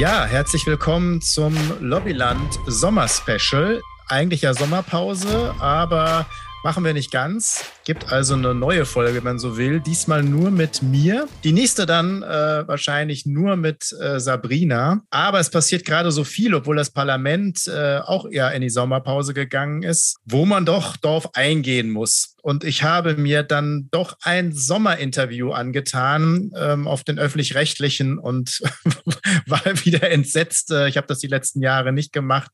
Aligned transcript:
Ja, 0.00 0.24
herzlich 0.24 0.66
willkommen 0.66 1.20
zum 1.20 1.54
Lobbyland 1.78 2.58
Sommerspecial. 2.66 3.82
Eigentlich 4.08 4.40
ja 4.40 4.54
Sommerpause, 4.54 5.54
aber 5.58 6.24
machen 6.64 6.86
wir 6.86 6.94
nicht 6.94 7.10
ganz. 7.10 7.66
Gibt 7.84 8.10
also 8.10 8.32
eine 8.32 8.54
neue 8.54 8.86
Folge, 8.86 9.18
wenn 9.18 9.24
man 9.24 9.38
so 9.38 9.58
will. 9.58 9.78
Diesmal 9.80 10.22
nur 10.22 10.50
mit 10.50 10.82
mir. 10.82 11.28
Die 11.44 11.52
nächste 11.52 11.84
dann 11.84 12.22
äh, 12.22 12.66
wahrscheinlich 12.66 13.26
nur 13.26 13.56
mit 13.56 13.94
äh, 14.00 14.20
Sabrina. 14.20 15.02
Aber 15.10 15.38
es 15.38 15.50
passiert 15.50 15.84
gerade 15.84 16.12
so 16.12 16.24
viel, 16.24 16.54
obwohl 16.54 16.76
das 16.76 16.88
Parlament 16.88 17.66
äh, 17.68 17.98
auch 17.98 18.24
eher 18.26 18.52
in 18.52 18.62
die 18.62 18.70
Sommerpause 18.70 19.34
gegangen 19.34 19.82
ist, 19.82 20.16
wo 20.24 20.46
man 20.46 20.64
doch 20.64 20.96
darauf 20.96 21.34
eingehen 21.34 21.90
muss. 21.90 22.36
Und 22.42 22.64
ich 22.64 22.82
habe 22.82 23.16
mir 23.16 23.42
dann 23.42 23.88
doch 23.90 24.16
ein 24.22 24.52
Sommerinterview 24.52 25.52
angetan 25.52 26.50
ähm, 26.56 26.86
auf 26.86 27.04
den 27.04 27.18
öffentlich-rechtlichen 27.18 28.18
und 28.18 28.60
war 29.46 29.64
wieder 29.84 30.10
entsetzt. 30.10 30.70
Äh, 30.70 30.88
ich 30.88 30.96
habe 30.96 31.06
das 31.06 31.18
die 31.18 31.26
letzten 31.26 31.62
Jahre 31.62 31.92
nicht 31.92 32.12
gemacht 32.12 32.50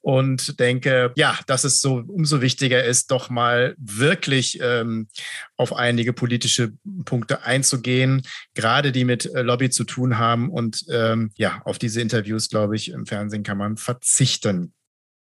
und 0.00 0.58
denke, 0.58 1.12
ja, 1.16 1.38
dass 1.46 1.64
es 1.64 1.80
so 1.80 2.02
umso 2.06 2.40
wichtiger 2.40 2.82
ist, 2.82 3.10
doch 3.10 3.28
mal 3.28 3.74
wirklich 3.78 4.58
ähm, 4.62 5.08
auf 5.56 5.74
einige 5.74 6.14
politische 6.14 6.72
Punkte 7.04 7.42
einzugehen, 7.42 8.22
gerade 8.54 8.90
die 8.90 9.04
mit 9.04 9.26
äh, 9.26 9.42
Lobby 9.42 9.68
zu 9.68 9.84
tun 9.84 10.18
haben. 10.18 10.50
Und 10.50 10.84
ähm, 10.88 11.30
ja, 11.36 11.60
auf 11.64 11.78
diese 11.78 12.00
Interviews, 12.00 12.48
glaube 12.48 12.76
ich, 12.76 12.90
im 12.90 13.04
Fernsehen 13.04 13.42
kann 13.42 13.58
man 13.58 13.76
verzichten. 13.76 14.72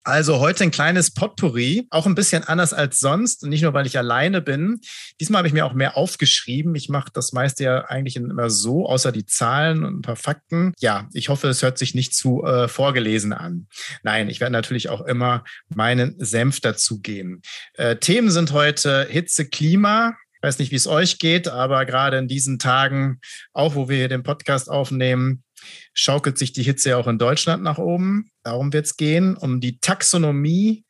Also 0.04 0.40
heute 0.40 0.64
ein 0.64 0.72
kleines 0.72 1.12
Potpourri, 1.12 1.86
auch 1.90 2.06
ein 2.06 2.16
bisschen 2.16 2.42
anders 2.42 2.72
als 2.72 2.98
sonst. 2.98 3.44
Nicht 3.46 3.62
nur, 3.62 3.72
weil 3.72 3.86
ich 3.86 3.96
alleine 3.96 4.40
bin. 4.40 4.80
Diesmal 5.20 5.38
habe 5.38 5.48
ich 5.48 5.54
mir 5.54 5.64
auch 5.64 5.74
mehr 5.74 5.96
aufgeschrieben. 5.96 6.74
Ich 6.74 6.88
mache 6.88 7.10
das 7.12 7.32
meiste 7.32 7.62
ja 7.62 7.84
eigentlich 7.84 8.16
immer 8.16 8.50
so, 8.50 8.86
außer 8.86 9.12
die 9.12 9.26
Zahlen 9.26 9.84
und 9.84 9.98
ein 9.98 10.02
paar 10.02 10.16
Fakten. 10.16 10.72
Ja, 10.80 11.08
ich 11.12 11.28
hoffe, 11.28 11.46
es 11.48 11.62
hört 11.62 11.78
sich 11.78 11.94
nicht 11.94 12.14
zu 12.14 12.42
äh, 12.42 12.66
vorgelesen 12.66 13.32
an. 13.32 13.68
Nein, 14.02 14.28
ich 14.28 14.40
werde 14.40 14.52
natürlich 14.52 14.88
auch 14.88 15.02
immer 15.02 15.44
meinen 15.68 16.16
Senf 16.18 16.58
dazugeben. 16.58 17.42
Äh, 17.74 17.96
Themen 17.96 18.32
sind 18.32 18.50
heute 18.50 19.06
Hitze, 19.08 19.48
Klima, 19.48 20.16
Ich 20.34 20.42
weiß 20.42 20.58
nicht, 20.58 20.72
wie 20.72 20.76
es 20.76 20.88
euch 20.88 21.20
geht, 21.20 21.46
aber 21.46 21.86
gerade 21.86 22.18
in 22.18 22.26
diesen 22.26 22.58
Tagen, 22.58 23.20
auch 23.52 23.76
wo 23.76 23.88
wir 23.88 23.98
hier 23.98 24.08
den 24.08 24.24
Podcast 24.24 24.68
aufnehmen, 24.68 25.44
schaukelt 25.94 26.38
sich 26.38 26.52
die 26.52 26.62
Hitze 26.62 26.90
ja 26.90 26.96
auch 26.96 27.06
in 27.06 27.18
Deutschland 27.18 27.62
nach 27.62 27.78
oben. 27.78 28.30
Darum 28.42 28.72
wird 28.72 28.86
es 28.86 28.96
gehen, 28.96 29.36
um 29.36 29.60
die 29.60 29.78
Taxonomie, 29.78 30.84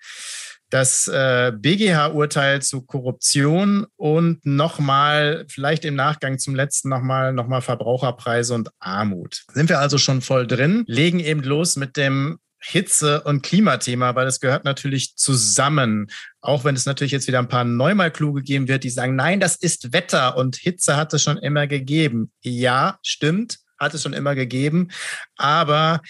das 0.70 1.06
äh, 1.06 1.53
BGH-Urteil 1.55 2.62
zu 2.62 2.83
Korruption 2.83 3.86
und 3.97 4.44
nochmal, 4.47 5.44
vielleicht 5.48 5.84
im 5.84 5.94
Nachgang 5.94 6.39
zum 6.39 6.55
letzten 6.55 6.89
nochmal, 6.89 7.34
nochmal 7.34 7.61
Verbraucherpreise 7.61 8.55
und 8.55 8.70
Armut. 8.78 9.42
Sind 9.53 9.69
wir 9.69 9.81
also 9.81 9.98
schon 9.98 10.22
voll 10.22 10.47
drin, 10.47 10.84
legen 10.86 11.20
eben 11.20 11.42
los 11.42 11.77
mit 11.77 11.98
dem 11.98 12.39
Hitze- 12.64 13.22
und 13.22 13.42
Klimathema, 13.42 14.14
weil 14.14 14.27
es 14.27 14.41
gehört 14.41 14.64
natürlich 14.64 15.16
zusammen. 15.16 16.06
Auch 16.41 16.64
wenn 16.64 16.77
es 16.77 16.87
natürlich 16.87 17.12
jetzt 17.12 17.27
wieder 17.27 17.41
ein 17.41 17.48
paar 17.48 17.64
Neumalkluge 17.64 18.42
geben 18.42 18.69
wird, 18.69 18.84
die 18.84 18.91
sagen, 18.91 19.16
nein, 19.16 19.41
das 19.41 19.56
ist 19.56 19.92
Wetter 19.92 20.37
und 20.37 20.56
Hitze 20.56 20.97
hat 20.97 21.12
es 21.12 21.22
schon 21.22 21.39
immer 21.39 21.66
gegeben. 21.66 22.31
Ja, 22.41 22.98
stimmt 23.03 23.59
hat 23.83 23.94
es 23.94 24.02
schon 24.02 24.12
immer 24.12 24.34
gegeben. 24.34 24.88
Aber 25.36 26.00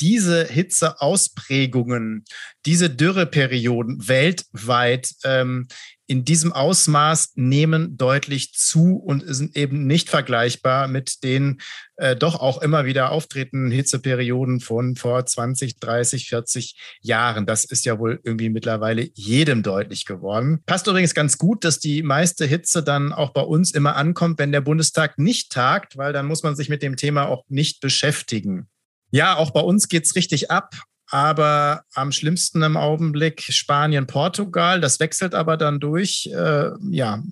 diese 0.00 0.44
Hitzeausprägungen, 0.44 2.24
diese 2.66 2.88
Dürreperioden 2.90 4.08
weltweit 4.08 5.12
ähm, 5.24 5.66
in 6.08 6.24
diesem 6.24 6.52
Ausmaß 6.52 7.32
nehmen 7.36 7.98
deutlich 7.98 8.54
zu 8.54 8.96
und 8.96 9.22
sind 9.26 9.56
eben 9.56 9.86
nicht 9.86 10.08
vergleichbar 10.08 10.88
mit 10.88 11.22
den 11.22 11.60
äh, 11.96 12.16
doch 12.16 12.40
auch 12.40 12.62
immer 12.62 12.86
wieder 12.86 13.12
auftretenden 13.12 13.70
Hitzeperioden 13.70 14.60
von 14.60 14.96
vor 14.96 15.26
20, 15.26 15.78
30, 15.78 16.28
40 16.28 16.98
Jahren. 17.02 17.44
Das 17.44 17.66
ist 17.66 17.84
ja 17.84 17.98
wohl 17.98 18.20
irgendwie 18.24 18.48
mittlerweile 18.48 19.10
jedem 19.14 19.62
deutlich 19.62 20.06
geworden. 20.06 20.62
Passt 20.64 20.86
übrigens 20.86 21.14
ganz 21.14 21.36
gut, 21.36 21.62
dass 21.62 21.78
die 21.78 22.02
meiste 22.02 22.46
Hitze 22.46 22.82
dann 22.82 23.12
auch 23.12 23.34
bei 23.34 23.42
uns 23.42 23.72
immer 23.72 23.94
ankommt, 23.94 24.38
wenn 24.38 24.50
der 24.50 24.62
Bundestag 24.62 25.18
nicht 25.18 25.52
tagt, 25.52 25.98
weil 25.98 26.14
dann 26.14 26.26
muss 26.26 26.42
man 26.42 26.56
sich 26.56 26.70
mit 26.70 26.82
dem 26.82 26.96
Thema 26.96 27.28
auch 27.28 27.44
nicht 27.48 27.80
beschäftigen. 27.80 28.68
Ja, 29.10 29.36
auch 29.36 29.50
bei 29.50 29.60
uns 29.60 29.88
geht's 29.88 30.14
richtig 30.16 30.50
ab. 30.50 30.74
Aber 31.10 31.82
am 31.94 32.12
schlimmsten 32.12 32.62
im 32.62 32.76
Augenblick 32.76 33.42
Spanien, 33.42 34.06
Portugal. 34.06 34.80
Das 34.80 35.00
wechselt 35.00 35.34
aber 35.34 35.56
dann 35.56 35.80
durch. 35.80 36.28
Äh, 36.32 36.70
ja, 36.90 37.22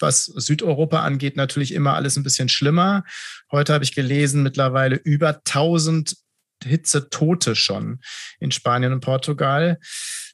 was 0.00 0.24
Südeuropa 0.24 1.02
angeht, 1.02 1.36
natürlich 1.36 1.72
immer 1.74 1.94
alles 1.94 2.16
ein 2.16 2.22
bisschen 2.22 2.48
schlimmer. 2.48 3.04
Heute 3.52 3.72
habe 3.72 3.84
ich 3.84 3.94
gelesen, 3.94 4.42
mittlerweile 4.42 4.96
über 4.96 5.36
1000 5.36 6.16
Hitzetote 6.64 7.54
schon 7.54 8.00
in 8.38 8.50
Spanien 8.50 8.92
und 8.92 9.00
Portugal. 9.00 9.78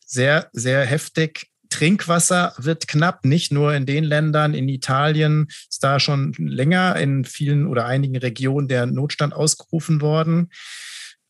Sehr, 0.06 0.49
sehr 0.53 0.85
heftig. 0.85 1.49
Trinkwasser 1.69 2.55
wird 2.59 2.87
knapp, 2.87 3.25
nicht 3.25 3.51
nur 3.51 3.75
in 3.75 3.87
den 3.87 4.05
Ländern, 4.05 4.55
in 4.55 4.69
Italien 4.69 5.49
ist 5.69 5.83
da 5.83 5.99
schon 5.99 6.33
länger 6.39 6.97
in 6.97 7.25
vielen 7.25 7.67
oder 7.67 7.87
einigen 7.87 8.17
Regionen 8.17 8.69
der 8.69 8.87
Notstand 8.87 9.35
ausgerufen 9.35 10.01
worden. 10.01 10.51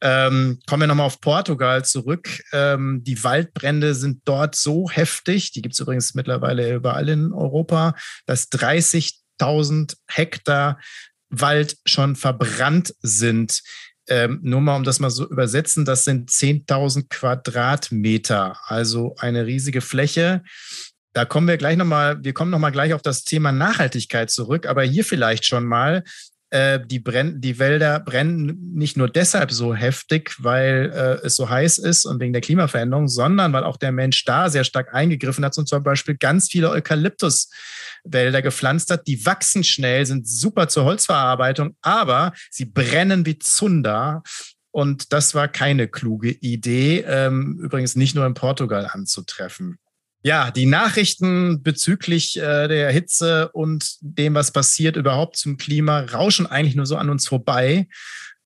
Ähm, 0.02 0.58
kommen 0.66 0.82
wir 0.82 0.86
nochmal 0.88 1.06
auf 1.06 1.20
Portugal 1.20 1.84
zurück. 1.84 2.42
Ähm, 2.52 3.02
die 3.02 3.22
Waldbrände 3.24 3.94
sind 3.94 4.20
dort 4.26 4.54
so 4.54 4.90
heftig, 4.90 5.52
die 5.52 5.62
gibt 5.62 5.74
es 5.74 5.80
übrigens 5.80 6.14
mittlerweile 6.14 6.74
überall 6.74 7.08
in 7.08 7.32
Europa, 7.32 7.94
dass 8.26 8.50
30.000 8.50 9.96
Hektar 10.06 10.78
Wald 11.30 11.78
schon 11.86 12.14
verbrannt 12.14 12.94
sind. 13.00 13.62
Ähm, 14.08 14.38
nur 14.42 14.60
mal, 14.60 14.76
um 14.76 14.84
das 14.84 15.00
mal 15.00 15.10
so 15.10 15.28
übersetzen, 15.28 15.84
das 15.84 16.04
sind 16.04 16.30
10.000 16.30 17.08
Quadratmeter, 17.08 18.56
also 18.66 19.16
eine 19.18 19.46
riesige 19.46 19.80
Fläche. 19.80 20.44
Da 21.12 21.24
kommen 21.24 21.48
wir 21.48 21.56
gleich 21.56 21.76
nochmal, 21.76 22.22
wir 22.22 22.34
kommen 22.34 22.50
nochmal 22.50 22.70
gleich 22.70 22.92
auf 22.92 23.02
das 23.02 23.24
Thema 23.24 23.50
Nachhaltigkeit 23.50 24.30
zurück, 24.30 24.66
aber 24.66 24.82
hier 24.84 25.04
vielleicht 25.04 25.46
schon 25.46 25.64
mal, 25.64 26.04
äh, 26.50 26.78
die, 26.84 27.00
brenn, 27.00 27.40
die 27.40 27.58
Wälder 27.58 27.98
brennen 27.98 28.72
nicht 28.72 28.96
nur 28.96 29.08
deshalb 29.08 29.50
so 29.50 29.74
heftig, 29.74 30.34
weil 30.38 30.92
äh, 30.94 31.26
es 31.26 31.34
so 31.36 31.50
heiß 31.50 31.78
ist 31.78 32.04
und 32.04 32.20
wegen 32.20 32.32
der 32.32 32.42
Klimaveränderung, 32.42 33.08
sondern 33.08 33.52
weil 33.52 33.64
auch 33.64 33.76
der 33.76 33.92
Mensch 33.92 34.24
da 34.24 34.48
sehr 34.48 34.64
stark 34.64 34.94
eingegriffen 34.94 35.44
hat 35.44 35.58
und 35.58 35.68
zum 35.68 35.82
Beispiel 35.82 36.16
ganz 36.16 36.48
viele 36.48 36.70
Eukalyptuswälder 36.70 38.42
gepflanzt 38.42 38.90
hat. 38.90 39.06
Die 39.06 39.26
wachsen 39.26 39.64
schnell, 39.64 40.06
sind 40.06 40.28
super 40.28 40.68
zur 40.68 40.84
Holzverarbeitung, 40.84 41.76
aber 41.82 42.32
sie 42.50 42.66
brennen 42.66 43.26
wie 43.26 43.38
Zunder. 43.38 44.22
Und 44.70 45.12
das 45.12 45.34
war 45.34 45.48
keine 45.48 45.88
kluge 45.88 46.30
Idee, 46.30 47.00
ähm, 47.08 47.58
übrigens 47.62 47.96
nicht 47.96 48.14
nur 48.14 48.26
in 48.26 48.34
Portugal 48.34 48.88
anzutreffen. 48.92 49.78
Ja, 50.22 50.50
die 50.50 50.66
Nachrichten 50.66 51.62
bezüglich 51.62 52.36
äh, 52.36 52.68
der 52.68 52.90
Hitze 52.90 53.50
und 53.52 53.96
dem, 54.00 54.34
was 54.34 54.50
passiert 54.50 54.96
überhaupt 54.96 55.36
zum 55.36 55.56
Klima, 55.56 56.00
rauschen 56.00 56.46
eigentlich 56.46 56.74
nur 56.74 56.86
so 56.86 56.96
an 56.96 57.10
uns 57.10 57.28
vorbei. 57.28 57.86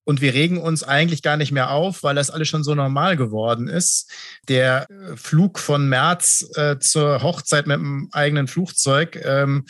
Und 0.03 0.19
wir 0.19 0.33
regen 0.33 0.57
uns 0.57 0.83
eigentlich 0.83 1.21
gar 1.21 1.37
nicht 1.37 1.51
mehr 1.51 1.71
auf, 1.71 2.03
weil 2.03 2.15
das 2.15 2.31
alles 2.31 2.47
schon 2.47 2.63
so 2.63 2.73
normal 2.75 3.17
geworden 3.17 3.67
ist. 3.67 4.11
Der 4.47 4.87
äh, 4.89 5.15
Flug 5.15 5.59
von 5.59 5.87
März 5.87 6.49
äh, 6.55 6.79
zur 6.79 7.21
Hochzeit 7.23 7.67
mit 7.67 7.77
dem 7.77 8.09
eigenen 8.11 8.47
Flugzeug 8.47 9.19
ähm, 9.23 9.65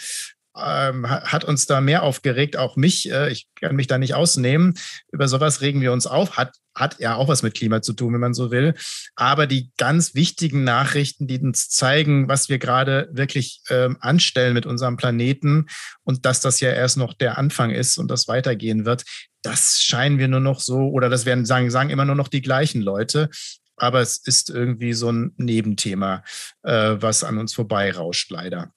ähm, 0.58 1.10
hat 1.10 1.46
uns 1.46 1.66
da 1.66 1.82
mehr 1.82 2.04
aufgeregt, 2.04 2.58
auch 2.58 2.76
mich. 2.76 3.10
Äh, 3.10 3.32
ich 3.32 3.48
kann 3.60 3.76
mich 3.76 3.88
da 3.88 3.98
nicht 3.98 4.16
ausnehmen. 4.16 4.74
Über 5.12 5.28
sowas 5.28 5.62
regen 5.62 5.82
wir 5.82 5.94
uns 5.94 6.08
auf. 6.08 6.38
Hat, 6.38 6.56
hat 6.76 7.00
ja 7.00 7.16
auch 7.16 7.28
was 7.28 7.44
mit 7.44 7.54
Klima 7.54 7.82
zu 7.82 7.94
tun, 7.94 8.14
wenn 8.14 8.20
man 8.20 8.34
so 8.34 8.52
will. 8.52 8.74
Aber 9.16 9.48
die 9.48 9.72
ganz 9.78 10.14
wichtigen 10.14 10.64
Nachrichten, 10.64 11.28
die 11.28 11.40
uns 11.40 11.70
zeigen, 11.70 12.28
was 12.28 12.50
wir 12.50 12.60
gerade 12.60 13.10
wirklich 13.12 13.62
ähm, 13.70 13.98
anstellen 14.02 14.54
mit 14.54 14.66
unserem 14.66 14.98
Planeten 14.98 15.68
und 16.04 16.26
dass 16.26 16.42
das 16.42 16.60
ja 16.60 16.72
erst 16.72 16.98
noch 16.98 17.14
der 17.14 17.38
Anfang 17.38 17.72
ist 17.72 17.98
und 17.98 18.10
das 18.10 18.28
weitergehen 18.28 18.86
wird, 18.86 19.04
das 19.44 19.80
scheinen 19.82 20.20
wir 20.20 20.28
nur 20.28 20.40
noch 20.40 20.60
so, 20.60 20.90
oder 20.90 21.10
das 21.10 21.26
werden 21.26 21.46
sagen, 21.46 21.72
sagen 21.72 21.90
immer 21.90 22.06
nur 22.06 22.16
noch 22.16 22.28
die 22.28 22.42
gleichen 22.42 22.82
Leute 22.82 23.30
aber 23.78 24.00
es 24.00 24.18
ist 24.18 24.52
irgendwie 24.52 24.94
so 24.94 25.12
ein 25.12 25.34
Nebenthema, 25.38 26.24
äh, 26.62 26.98
was 27.00 27.24
an 27.24 27.40
uns 27.40 27.56
vorbeirauscht, 27.56 28.30
leider. 28.30 28.72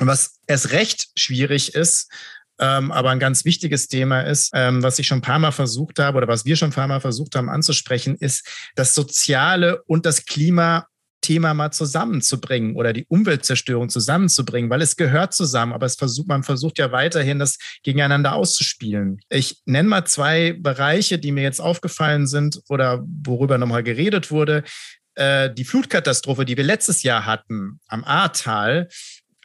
Und 0.00 0.06
was 0.06 0.38
erst 0.46 0.72
recht 0.72 1.08
schwierig 1.16 1.74
ist, 1.74 2.10
ähm, 2.58 2.92
aber 2.92 3.10
ein 3.10 3.18
ganz 3.18 3.44
wichtiges 3.44 3.88
Thema 3.88 4.20
ist, 4.20 4.50
ähm, 4.54 4.82
was 4.82 4.98
ich 4.98 5.06
schon 5.06 5.18
ein 5.18 5.22
paar 5.22 5.38
Mal 5.38 5.52
versucht 5.52 5.98
habe 5.98 6.18
oder 6.18 6.28
was 6.28 6.44
wir 6.44 6.56
schon 6.56 6.70
ein 6.70 6.74
paar 6.74 6.88
Mal 6.88 7.00
versucht 7.00 7.34
haben 7.34 7.48
anzusprechen, 7.48 8.16
ist 8.16 8.46
das 8.76 8.94
Soziale 8.94 9.82
und 9.84 10.06
das 10.06 10.26
Klima 10.26 10.86
Thema 11.22 11.54
mal 11.54 11.70
zusammenzubringen 11.70 12.76
oder 12.76 12.92
die 12.92 13.06
Umweltzerstörung 13.06 13.88
zusammenzubringen, 13.88 14.68
weil 14.68 14.82
es 14.82 14.96
gehört 14.96 15.32
zusammen, 15.32 15.72
aber 15.72 15.86
es 15.86 15.94
versucht, 15.94 16.28
man 16.28 16.42
versucht 16.42 16.78
ja 16.78 16.92
weiterhin, 16.92 17.38
das 17.38 17.58
gegeneinander 17.82 18.34
auszuspielen. 18.34 19.20
Ich 19.30 19.62
nenne 19.64 19.88
mal 19.88 20.04
zwei 20.04 20.52
Bereiche, 20.52 21.18
die 21.18 21.32
mir 21.32 21.44
jetzt 21.44 21.60
aufgefallen 21.60 22.26
sind 22.26 22.60
oder 22.68 23.04
worüber 23.06 23.56
nochmal 23.56 23.84
geredet 23.84 24.30
wurde. 24.30 24.64
Äh, 25.14 25.52
die 25.54 25.64
Flutkatastrophe, 25.64 26.44
die 26.44 26.56
wir 26.56 26.64
letztes 26.64 27.02
Jahr 27.02 27.24
hatten 27.24 27.80
am 27.86 28.04
Ahrtal, 28.04 28.88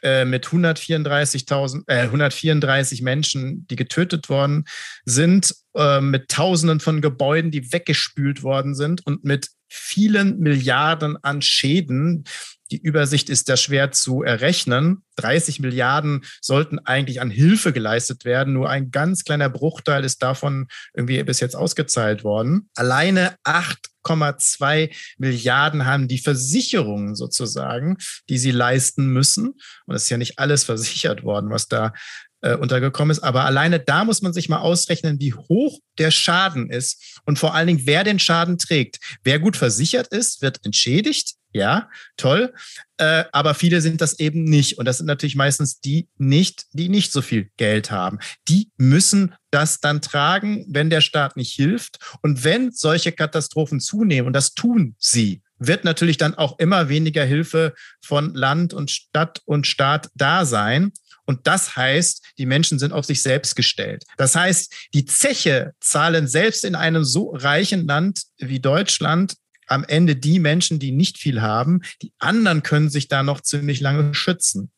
äh, 0.02 0.24
mit 0.24 0.46
134.000, 0.46 1.82
äh, 1.86 2.02
134 2.02 3.02
Menschen, 3.02 3.66
die 3.68 3.76
getötet 3.76 4.28
worden 4.28 4.64
sind, 5.04 5.54
äh, 5.74 6.00
mit 6.00 6.28
Tausenden 6.28 6.80
von 6.80 7.00
Gebäuden, 7.00 7.50
die 7.50 7.72
weggespült 7.72 8.42
worden 8.42 8.74
sind 8.74 9.04
und 9.06 9.24
mit 9.24 9.48
vielen 9.68 10.38
Milliarden 10.38 11.16
an 11.22 11.42
Schäden. 11.42 12.24
Die 12.70 12.80
Übersicht 12.80 13.30
ist 13.30 13.48
da 13.48 13.56
schwer 13.56 13.92
zu 13.92 14.22
errechnen. 14.22 15.02
30 15.16 15.60
Milliarden 15.60 16.24
sollten 16.40 16.78
eigentlich 16.78 17.20
an 17.20 17.30
Hilfe 17.30 17.72
geleistet 17.72 18.24
werden. 18.24 18.52
Nur 18.54 18.68
ein 18.68 18.90
ganz 18.90 19.24
kleiner 19.24 19.48
Bruchteil 19.48 20.04
ist 20.04 20.22
davon 20.22 20.68
irgendwie 20.94 21.22
bis 21.22 21.40
jetzt 21.40 21.56
ausgezahlt 21.56 22.24
worden. 22.24 22.68
Alleine 22.76 23.34
8,2 23.44 24.94
Milliarden 25.18 25.86
haben 25.86 26.08
die 26.08 26.18
Versicherungen 26.18 27.14
sozusagen, 27.14 27.96
die 28.28 28.38
sie 28.38 28.52
leisten 28.52 29.08
müssen. 29.08 29.54
Und 29.86 29.94
es 29.94 30.04
ist 30.04 30.10
ja 30.10 30.18
nicht 30.18 30.38
alles 30.38 30.64
versichert 30.64 31.24
worden, 31.24 31.50
was 31.50 31.68
da 31.68 31.92
äh, 32.40 32.54
untergekommen 32.54 33.10
ist. 33.10 33.20
Aber 33.20 33.44
alleine 33.44 33.80
da 33.80 34.04
muss 34.04 34.22
man 34.22 34.32
sich 34.32 34.48
mal 34.48 34.60
ausrechnen, 34.60 35.18
wie 35.20 35.34
hoch 35.34 35.80
der 35.98 36.10
Schaden 36.10 36.70
ist 36.70 37.20
und 37.24 37.38
vor 37.38 37.54
allen 37.54 37.66
Dingen, 37.66 37.82
wer 37.84 38.04
den 38.04 38.18
Schaden 38.18 38.58
trägt. 38.58 38.98
Wer 39.24 39.38
gut 39.38 39.56
versichert 39.56 40.08
ist, 40.08 40.42
wird 40.42 40.64
entschädigt. 40.64 41.34
Ja, 41.58 41.90
toll. 42.16 42.54
Äh, 42.98 43.24
aber 43.32 43.54
viele 43.54 43.80
sind 43.80 44.00
das 44.00 44.20
eben 44.20 44.44
nicht. 44.44 44.78
Und 44.78 44.84
das 44.84 44.98
sind 44.98 45.06
natürlich 45.06 45.34
meistens 45.34 45.80
die 45.80 46.08
nicht, 46.16 46.66
die 46.72 46.88
nicht 46.88 47.10
so 47.10 47.20
viel 47.20 47.50
Geld 47.56 47.90
haben. 47.90 48.20
Die 48.48 48.70
müssen 48.76 49.34
das 49.50 49.80
dann 49.80 50.00
tragen, 50.00 50.64
wenn 50.68 50.88
der 50.88 51.00
Staat 51.00 51.36
nicht 51.36 51.52
hilft. 51.52 51.98
Und 52.22 52.44
wenn 52.44 52.70
solche 52.70 53.10
Katastrophen 53.10 53.80
zunehmen, 53.80 54.28
und 54.28 54.34
das 54.34 54.54
tun 54.54 54.94
sie, 54.98 55.42
wird 55.58 55.82
natürlich 55.82 56.16
dann 56.16 56.36
auch 56.36 56.60
immer 56.60 56.88
weniger 56.88 57.24
Hilfe 57.24 57.74
von 58.04 58.34
Land 58.34 58.72
und 58.72 58.92
Stadt 58.92 59.42
und 59.44 59.66
Staat 59.66 60.10
da 60.14 60.44
sein. 60.44 60.92
Und 61.26 61.48
das 61.48 61.74
heißt, 61.74 62.22
die 62.38 62.46
Menschen 62.46 62.78
sind 62.78 62.92
auf 62.92 63.04
sich 63.04 63.20
selbst 63.20 63.56
gestellt. 63.56 64.04
Das 64.16 64.36
heißt, 64.36 64.72
die 64.94 65.06
Zeche 65.06 65.74
zahlen 65.80 66.28
selbst 66.28 66.64
in 66.64 66.76
einem 66.76 67.04
so 67.04 67.32
reichen 67.34 67.84
Land 67.86 68.22
wie 68.38 68.60
Deutschland 68.60 69.34
am 69.68 69.84
Ende 69.84 70.16
die 70.16 70.38
Menschen, 70.38 70.78
die 70.78 70.92
nicht 70.92 71.18
viel 71.18 71.40
haben. 71.40 71.82
Die 72.02 72.12
anderen 72.18 72.62
können 72.62 72.90
sich 72.90 73.08
da 73.08 73.22
noch 73.22 73.40
ziemlich 73.40 73.80
lange 73.80 74.14
schützen. 74.14 74.70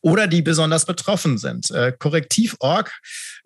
Oder 0.00 0.26
die 0.26 0.42
besonders 0.42 0.86
betroffen 0.86 1.38
sind. 1.38 1.70
Äh, 1.70 1.92
Korrektiv.org 1.96 2.92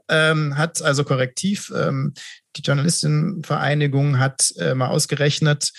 ähm, 0.09 0.57
hat, 0.57 0.81
also 0.81 1.05
Korrektiv, 1.05 1.71
ähm, 1.77 2.15
die 2.57 2.63
Journalistinnenvereinigung 2.63 4.19
hat 4.19 4.53
äh, 4.59 4.75
mal 4.75 4.89
ausgerechnet, 4.89 5.73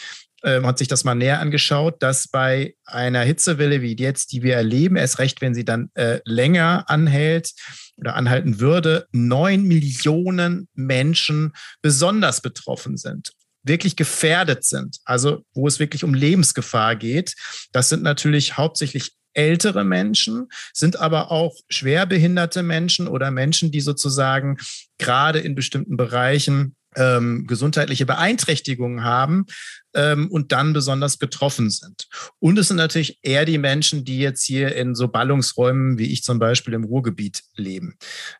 ähm, 0.44 0.68
hat 0.68 0.78
sich 0.78 0.88
das 0.88 1.04
mal 1.04 1.16
näher 1.16 1.40
angeschaut, 1.40 2.04
dass 2.04 2.28
bei 2.28 2.76
einer 2.86 3.22
Hitzewelle 3.22 3.82
wie 3.82 3.96
jetzt, 3.98 4.32
die 4.32 4.44
wir 4.44 4.56
erleben, 4.56 4.96
erst 4.96 5.18
recht, 5.18 5.42
wenn 5.42 5.56
sie 5.56 5.66
dann 5.66 5.90
äh, 5.96 6.20
länger 6.26 6.86
anhält 6.88 7.54
oder 7.96 8.16
anhalten 8.16 8.60
würde, 8.60 9.08
neun 9.12 9.64
Millionen 9.64 10.68
Menschen 10.76 11.54
besonders 11.82 12.42
betroffen 12.42 12.98
sind 12.98 13.32
wirklich 13.68 13.96
gefährdet 13.96 14.64
sind, 14.64 14.98
also 15.06 15.44
wo 15.54 15.68
es 15.68 15.80
wirklich 15.80 16.04
um 16.04 16.14
Lebensgefahr 16.14 16.96
geht. 16.96 17.36
Das 17.72 17.90
sind 17.90 18.04
natürlich 18.04 18.58
hauptsächlich 18.58 19.12
ältere 19.34 19.84
Menschen, 19.84 20.48
sind 20.74 21.00
aber 21.00 21.32
auch 21.32 21.56
schwerbehinderte 21.70 22.64
Menschen 22.64 23.08
oder 23.08 23.30
Menschen, 23.32 23.72
die 23.72 23.82
sozusagen 23.82 24.58
gerade 24.98 25.40
in 25.40 25.54
bestimmten 25.54 25.96
Bereichen 25.96 26.76
ähm, 26.96 27.46
gesundheitliche 27.46 28.08
Beeinträchtigungen 28.08 29.04
haben 29.04 29.46
ähm, 29.94 30.30
und 30.32 30.52
dann 30.52 30.74
besonders 30.74 31.18
betroffen 31.18 31.70
sind. 31.70 32.08
Und 32.40 32.58
es 32.58 32.70
sind 32.70 32.78
natürlich 32.78 33.20
eher 33.22 33.46
die 33.46 33.60
Menschen, 33.60 34.04
die 34.04 34.18
jetzt 34.18 34.44
hier 34.44 34.76
in 34.76 34.96
so 34.96 35.08
Ballungsräumen 35.08 36.00
wie 36.00 36.12
ich 36.12 36.24
zum 36.24 36.40
Beispiel 36.40 36.74
im 36.74 36.86
Ruhrgebiet 36.86 37.44
leben. 37.56 37.98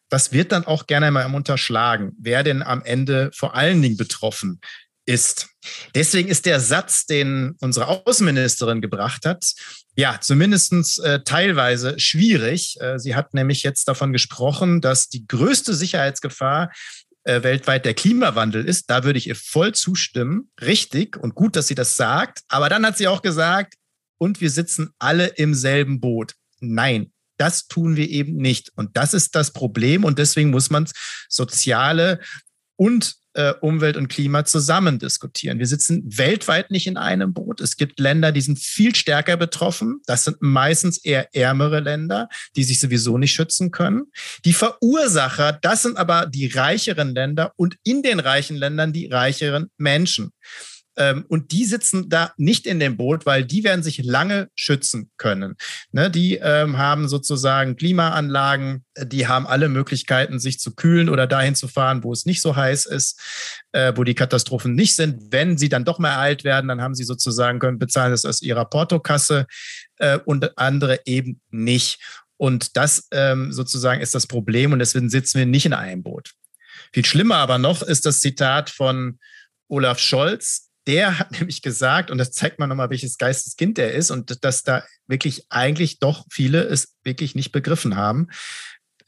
Das 0.10 0.32
wird 0.32 0.52
dann 0.52 0.66
auch 0.66 0.88
gerne 0.88 1.12
mal 1.12 1.32
unterschlagen, 1.32 2.14
wer 2.20 2.44
denn 2.44 2.64
am 2.64 2.82
Ende 2.84 3.30
vor 3.34 3.56
allen 3.56 3.82
Dingen 3.82 3.98
betroffen 3.98 4.60
ist. 5.08 5.48
Deswegen 5.96 6.30
ist 6.30 6.46
der 6.46 6.60
Satz, 6.60 7.06
den 7.06 7.56
unsere 7.62 7.88
Außenministerin 7.88 8.82
gebracht 8.82 9.26
hat, 9.26 9.54
ja, 9.96 10.20
zumindest 10.22 11.00
äh, 11.00 11.24
teilweise 11.24 12.00
schwierig. 12.00 12.76
Äh, 12.80 13.00
sie 13.00 13.16
hat 13.16 13.34
nämlich 13.34 13.64
jetzt 13.64 13.88
davon 13.88 14.14
gesprochen, 14.14 14.80
dass 14.80 15.10
die 15.10 15.26
größte 15.26 15.74
Sicherheitsgefahr 15.74 16.72
äh, 17.24 17.42
weltweit 17.42 17.84
der 17.84 17.96
Klimawandel 17.96 18.64
ist. 18.66 18.90
Da 18.92 19.04
würde 19.04 19.18
ich 19.18 19.28
ihr 19.28 19.36
voll 19.36 19.74
zustimmen. 19.74 20.52
Richtig 20.62 21.18
und 21.18 21.34
gut, 21.34 21.56
dass 21.56 21.68
sie 21.68 21.76
das 21.76 21.96
sagt. 21.96 22.42
Aber 22.48 22.70
dann 22.70 22.86
hat 22.86 22.98
sie 22.98 23.08
auch 23.08 23.24
gesagt, 23.24 23.74
und 24.20 24.42
wir 24.42 24.50
sitzen 24.50 24.92
alle 25.00 25.28
im 25.28 25.54
selben 25.54 26.00
Boot. 26.00 26.34
Nein, 26.60 27.12
das 27.38 27.68
tun 27.68 27.96
wir 27.96 28.10
eben 28.10 28.36
nicht. 28.38 28.72
Und 28.76 28.98
das 28.98 29.14
ist 29.14 29.36
das 29.36 29.52
Problem. 29.52 30.04
Und 30.04 30.20
deswegen 30.20 30.50
muss 30.50 30.70
man 30.70 30.88
soziale 31.30 32.20
und 32.78 33.16
äh, 33.34 33.54
Umwelt 33.62 33.98
und 33.98 34.08
Klima 34.08 34.46
zusammen 34.46 34.98
diskutieren. 34.98 35.60
Wir 35.60 35.68
sitzen 35.68 36.04
weltweit 36.06 36.72
nicht 36.72 36.88
in 36.88 36.98
einem 36.98 37.34
Boot. 37.34 37.62
Es 37.62 37.78
gibt 37.78 38.00
Länder, 38.00 38.32
die 38.32 38.42
sind 38.42 38.58
viel 38.60 38.96
stärker 38.96 39.38
betroffen. 39.38 40.02
Das 40.08 40.24
sind 40.24 40.38
meistens 40.40 40.98
eher 40.98 41.36
ärmere 41.36 41.80
Länder, 41.80 42.30
die 42.56 42.64
sich 42.64 42.80
sowieso 42.80 43.18
nicht 43.18 43.34
schützen 43.34 43.72
können. 43.72 44.06
Die 44.44 44.54
Verursacher, 44.54 45.54
das 45.62 45.84
sind 45.84 45.98
aber 45.98 46.26
die 46.26 46.48
reicheren 46.48 47.14
Länder 47.14 47.54
und 47.58 47.78
in 47.84 48.02
den 48.02 48.20
reichen 48.20 48.58
Ländern 48.58 48.92
die 48.92 49.08
reicheren 49.08 49.70
Menschen. 49.78 50.32
Ähm, 50.98 51.26
und 51.28 51.52
die 51.52 51.66
sitzen 51.66 52.10
da 52.10 52.34
nicht 52.38 52.66
in 52.66 52.80
dem 52.80 52.98
Boot, 52.98 53.26
weil 53.26 53.46
die 53.46 53.64
werden 53.64 53.84
sich 53.84 54.04
lange 54.04 54.50
schützen 54.56 55.12
können. 55.18 55.56
Ne, 55.92 56.10
die 56.10 56.36
ähm, 56.36 56.78
haben 56.78 57.08
sozusagen 57.08 57.76
Klimaanlagen, 57.76 58.84
die 59.04 59.28
haben 59.28 59.48
alle 59.48 59.70
Möglichkeiten, 59.70 60.40
sich 60.40 60.60
zu 60.60 60.76
kühlen 60.76 61.10
oder 61.10 61.28
dahin 61.28 61.56
zu 61.56 61.68
fahren, 61.68 62.04
wo 62.04 62.12
es 62.12 62.26
nicht 62.26 62.42
so 62.42 62.56
heiß 62.56 62.88
ist, 62.88 63.20
äh, 63.72 63.94
wo 63.96 64.04
die 64.04 64.16
Katastrophen 64.16 64.74
nicht 64.74 64.96
sind. 64.96 65.32
Wenn 65.32 65.58
sie 65.58 65.70
dann 65.70 65.86
doch 65.86 66.00
mal 66.00 66.16
alt 66.16 66.44
werden, 66.44 66.68
dann 66.68 66.82
haben 66.82 66.96
sie 66.96 67.04
sozusagen, 67.04 67.60
können 67.60 67.80
bezahlen 67.80 68.12
das 68.12 68.26
aus 68.26 68.42
ihrer 68.42 68.66
Portokasse 68.66 69.46
äh, 69.98 70.18
und 70.26 70.58
andere 70.58 71.02
eben 71.06 71.42
nicht. 71.52 72.00
Und 72.38 72.78
das 72.78 73.08
ähm, 73.12 73.52
sozusagen 73.52 74.02
ist 74.02 74.16
das 74.16 74.28
Problem 74.28 74.72
und 74.72 74.80
deswegen 74.80 75.10
sitzen 75.10 75.40
wir 75.40 75.46
nicht 75.46 75.66
in 75.66 75.74
einem 75.74 76.04
Boot. 76.04 76.32
Viel 76.94 77.06
schlimmer 77.06 77.38
aber 77.38 77.58
noch 77.58 77.82
ist 77.82 78.06
das 78.06 78.20
Zitat 78.20 78.70
von 78.70 79.20
Olaf 79.68 80.00
Scholz, 80.00 80.67
der 80.88 81.20
hat 81.20 81.32
nämlich 81.40 81.62
gesagt, 81.62 82.10
und 82.10 82.18
das 82.18 82.32
zeigt 82.32 82.60
man 82.60 82.70
nochmal, 82.70 82.90
welches 82.90 83.18
Geisteskind 83.18 83.78
der 83.78 83.94
ist 83.94 84.10
und 84.10 84.44
dass 84.44 84.64
da 84.64 84.84
wirklich 85.08 85.46
eigentlich 85.50 86.00
doch 86.00 86.26
viele 86.32 86.64
es 86.64 86.96
wirklich 87.04 87.36
nicht 87.36 87.52
begriffen 87.52 87.96
haben. 87.96 88.28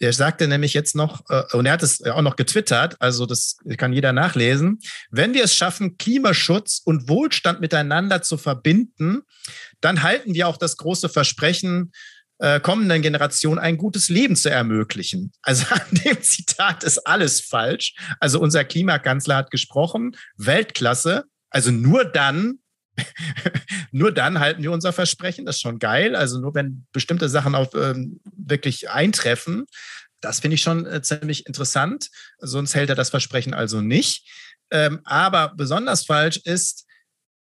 Er 0.02 0.14
sagte 0.14 0.48
nämlich 0.48 0.74
jetzt 0.74 0.96
noch, 0.96 1.30
äh, 1.30 1.44
und 1.54 1.66
er 1.66 1.74
hat 1.74 1.84
es 1.84 2.02
auch 2.04 2.22
noch 2.22 2.38
getwittert, 2.38 2.96
also 3.00 3.26
das 3.26 3.58
kann 3.78 3.92
jeder 3.92 4.14
nachlesen, 4.14 4.80
wenn 5.12 5.34
wir 5.34 5.44
es 5.44 5.56
schaffen, 5.56 5.98
Klimaschutz 5.98 6.82
und 6.86 7.10
Wohlstand 7.10 7.60
miteinander 7.60 8.22
zu 8.22 8.38
verbinden, 8.38 9.22
dann 9.82 10.04
halten 10.04 10.34
wir 10.34 10.48
auch 10.48 10.58
das 10.58 10.78
große 10.78 11.10
Versprechen, 11.10 11.92
äh, 12.38 12.62
kommenden 12.62 13.02
Generationen 13.02 13.60
ein 13.60 13.76
gutes 13.76 14.08
Leben 14.08 14.38
zu 14.38 14.50
ermöglichen. 14.50 15.34
Also 15.42 15.66
an 15.74 15.82
dem 15.92 16.22
Zitat 16.22 16.86
ist 16.86 17.00
alles 17.00 17.42
falsch. 17.42 17.96
Also 18.22 18.40
unser 18.40 18.64
Klimakanzler 18.64 19.36
hat 19.36 19.52
gesprochen, 19.52 20.16
Weltklasse, 20.38 21.26
also 21.50 21.72
nur 21.72 22.06
dann, 22.06 22.60
nur 23.92 24.12
dann 24.12 24.40
halten 24.40 24.64
wir 24.64 24.72
unser 24.72 24.94
Versprechen. 24.94 25.46
Das 25.46 25.58
ist 25.58 25.62
schon 25.62 25.80
geil. 25.80 26.16
Also 26.16 26.40
nur 26.40 26.54
wenn 26.56 26.86
bestimmte 26.92 27.30
Sachen 27.30 27.56
auf 27.56 27.74
ähm, 27.74 28.20
wirklich 28.36 28.90
eintreffen. 28.90 29.66
Das 30.22 30.42
finde 30.42 30.56
ich 30.56 30.62
schon 30.62 30.86
äh, 30.86 31.02
ziemlich 31.02 31.48
interessant. 31.48 32.10
Sonst 32.40 32.76
hält 32.76 32.90
er 32.90 32.96
das 32.96 33.10
Versprechen 33.10 33.54
also 33.54 33.82
nicht. 33.82 34.28
Ähm, 34.72 35.00
aber 35.06 35.54
besonders 35.56 36.06
falsch 36.06 36.38
ist, 36.38 36.86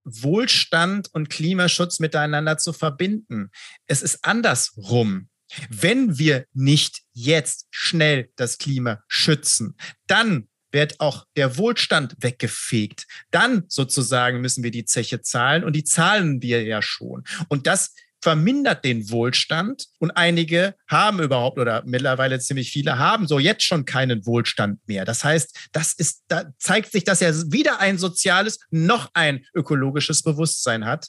Wohlstand 0.04 1.10
und 1.14 1.30
Klimaschutz 1.30 2.00
miteinander 2.00 2.58
zu 2.58 2.74
verbinden. 2.74 3.50
Es 3.88 4.02
ist 4.02 4.24
andersrum. 4.24 5.30
Wenn 5.70 6.18
wir 6.18 6.46
nicht 6.54 7.02
jetzt 7.14 7.68
schnell 7.72 8.30
das 8.36 8.58
Klima 8.58 9.04
schützen, 9.08 9.76
dann 10.08 10.48
wird 10.75 11.00
auch 11.00 11.25
der 11.36 11.58
Wohlstand 11.58 12.15
weggefegt. 12.20 13.08
Dann 13.32 13.63
sozusagen 13.67 14.41
müssen 14.41 14.63
wir 14.63 14.70
die 14.70 14.86
Zeche 14.86 15.22
zahlen 15.22 15.63
und 15.63 15.75
die 15.75 15.84
zahlen 15.84 16.44
wir 16.44 16.63
ja 16.63 16.84
schon. 16.84 17.24
Und 17.48 17.65
das 17.65 17.96
vermindert 18.22 18.84
den 18.84 19.10
Wohlstand 19.12 19.86
und 20.00 20.12
einige 20.12 20.75
haben 20.88 21.22
überhaupt 21.22 21.60
oder 21.60 21.84
mittlerweile 21.86 22.39
ziemlich 22.39 22.72
viele 22.72 22.98
haben 22.98 23.27
so 23.27 23.38
jetzt 23.38 23.63
schon 23.63 23.86
keinen 23.86 24.25
Wohlstand 24.25 24.79
mehr. 24.88 25.05
Das 25.05 25.24
heißt, 25.24 25.70
das 25.72 25.94
ist, 25.94 26.24
da 26.27 26.46
zeigt 26.58 26.91
sich, 26.91 27.03
dass 27.03 27.22
er 27.22 27.34
weder 27.51 27.79
ein 27.79 27.98
soziales 27.98 28.60
noch 28.72 29.12
ein 29.13 29.46
ökologisches 29.53 30.24
Bewusstsein 30.24 30.86
hat. 30.86 31.08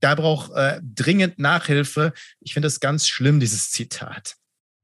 Da 0.00 0.14
braucht 0.14 0.52
äh, 0.54 0.80
dringend 0.82 1.38
Nachhilfe. 1.38 2.12
Ich 2.40 2.52
finde 2.52 2.66
es 2.66 2.80
ganz 2.80 3.06
schlimm, 3.06 3.38
dieses 3.40 3.70
Zitat. 3.70 4.34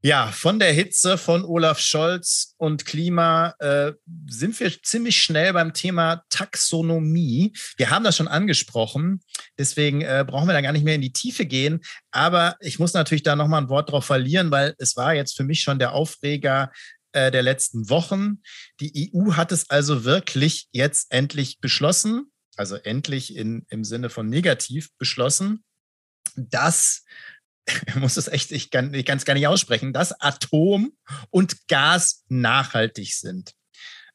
Ja, 0.04 0.32
von 0.32 0.58
der 0.58 0.72
Hitze 0.72 1.16
von 1.16 1.44
Olaf 1.44 1.78
Scholz 1.78 2.56
und 2.58 2.84
Klima 2.84 3.54
äh, 3.60 3.92
sind 4.26 4.58
wir 4.58 4.82
ziemlich 4.82 5.22
schnell 5.22 5.52
beim 5.52 5.74
Thema 5.74 6.24
Taxonomie. 6.28 7.52
Wir 7.76 7.90
haben 7.90 8.02
das 8.02 8.16
schon 8.16 8.26
angesprochen, 8.26 9.20
deswegen 9.58 10.00
äh, 10.00 10.24
brauchen 10.26 10.48
wir 10.48 10.54
da 10.54 10.60
gar 10.60 10.72
nicht 10.72 10.84
mehr 10.84 10.96
in 10.96 11.02
die 11.02 11.12
Tiefe 11.12 11.46
gehen. 11.46 11.82
Aber 12.10 12.56
ich 12.58 12.80
muss 12.80 12.94
natürlich 12.94 13.22
da 13.22 13.36
nochmal 13.36 13.62
ein 13.62 13.68
Wort 13.68 13.92
drauf 13.92 14.04
verlieren, 14.04 14.50
weil 14.50 14.74
es 14.78 14.96
war 14.96 15.14
jetzt 15.14 15.36
für 15.36 15.44
mich 15.44 15.60
schon 15.60 15.78
der 15.78 15.92
Aufreger 15.92 16.72
äh, 17.12 17.30
der 17.30 17.44
letzten 17.44 17.88
Wochen. 17.88 18.42
Die 18.80 19.12
EU 19.14 19.34
hat 19.34 19.52
es 19.52 19.70
also 19.70 20.02
wirklich 20.02 20.66
jetzt 20.72 21.12
endlich 21.12 21.60
beschlossen, 21.60 22.32
also 22.56 22.74
endlich 22.74 23.36
in, 23.36 23.66
im 23.68 23.84
Sinne 23.84 24.10
von 24.10 24.28
negativ 24.28 24.88
beschlossen, 24.98 25.62
dass 26.34 27.04
ich 27.66 27.94
muss 27.96 28.16
es 28.16 28.28
echt, 28.28 28.52
ich 28.52 28.70
kann 28.70 28.92
es 28.92 29.24
gar 29.24 29.34
nicht 29.34 29.46
aussprechen, 29.46 29.92
dass 29.92 30.12
Atom 30.20 30.92
und 31.30 31.68
Gas 31.68 32.24
nachhaltig 32.28 33.14
sind. 33.14 33.52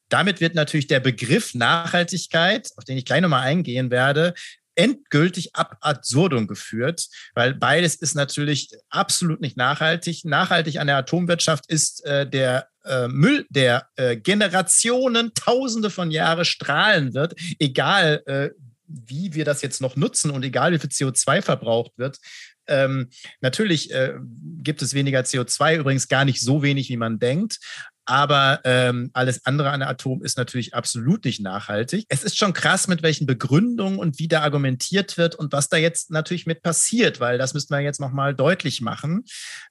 Damit 0.10 0.40
wird 0.40 0.56
natürlich 0.56 0.88
der 0.88 1.00
Begriff 1.00 1.54
Nachhaltigkeit, 1.54 2.70
auf 2.78 2.86
den 2.86 2.98
ich 2.98 3.06
gleich 3.06 3.22
nochmal 3.22 3.44
eingehen 3.44 3.92
werde, 3.92 4.34
endgültig 4.76 5.56
ab 5.56 5.78
absurdum 5.82 6.48
geführt, 6.48 7.08
weil 7.34 7.56
beides 7.56 7.96
ist 7.96 8.16
natürlich 8.16 8.70
absolut 8.90 9.42
nicht 9.42 9.58
nachhaltig. 9.58 10.24
Nachhaltig 10.24 10.80
an 10.80 10.88
der 10.88 10.98
Atomwirtschaft 10.98 11.66
ist 11.68 12.06
äh, 12.06 12.30
der 12.30 12.70
äh, 12.86 13.08
Müll, 13.08 13.48
der 13.50 13.90
äh, 13.96 14.16
Generationen, 14.16 15.34
Tausende 15.34 15.90
von 15.90 16.12
Jahren 16.12 16.46
strahlen 16.46 17.16
wird, 17.16 17.34
egal 17.60 18.22
äh, 18.28 18.50
wie 18.86 19.34
wir 19.34 19.46
das 19.46 19.62
jetzt 19.62 19.82
noch 19.82 19.96
nutzen 19.96 20.32
und 20.32 20.44
egal 20.44 20.72
wie 20.72 20.80
viel 20.80 20.92
CO2 20.92 21.42
verbraucht 21.42 21.92
wird, 21.98 22.20
ähm, 22.68 23.10
natürlich 23.42 23.92
äh, 23.92 24.16
gibt 24.60 24.82
es 24.82 24.94
weniger 24.94 25.22
CO2, 25.22 25.78
übrigens 25.78 26.08
gar 26.08 26.26
nicht 26.26 26.42
so 26.42 26.62
wenig, 26.64 26.90
wie 26.90 26.98
man 26.98 27.20
denkt. 27.20 27.60
Aber 28.10 28.62
ähm, 28.64 29.10
alles 29.12 29.46
andere 29.46 29.70
an 29.72 29.82
der 29.82 29.90
Atom 29.90 30.24
ist 30.24 30.38
natürlich 30.38 30.74
absolut 30.74 31.26
nicht 31.26 31.42
nachhaltig. 31.42 32.06
Es 32.08 32.24
ist 32.24 32.38
schon 32.38 32.54
krass, 32.54 32.88
mit 32.88 33.04
welchen 33.04 33.28
Begründungen 33.28 34.00
und 34.00 34.18
wie 34.18 34.30
da 34.30 34.44
argumentiert 34.44 35.18
wird 35.18 35.36
und 35.36 35.52
was 35.52 35.68
da 35.68 35.76
jetzt 35.76 36.10
natürlich 36.10 36.46
mit 36.46 36.62
passiert, 36.62 37.20
weil 37.20 37.38
das 37.38 37.54
müssten 37.54 37.74
wir 37.74 37.82
jetzt 37.82 38.00
nochmal 38.00 38.34
deutlich 38.34 38.80
machen. 38.80 39.26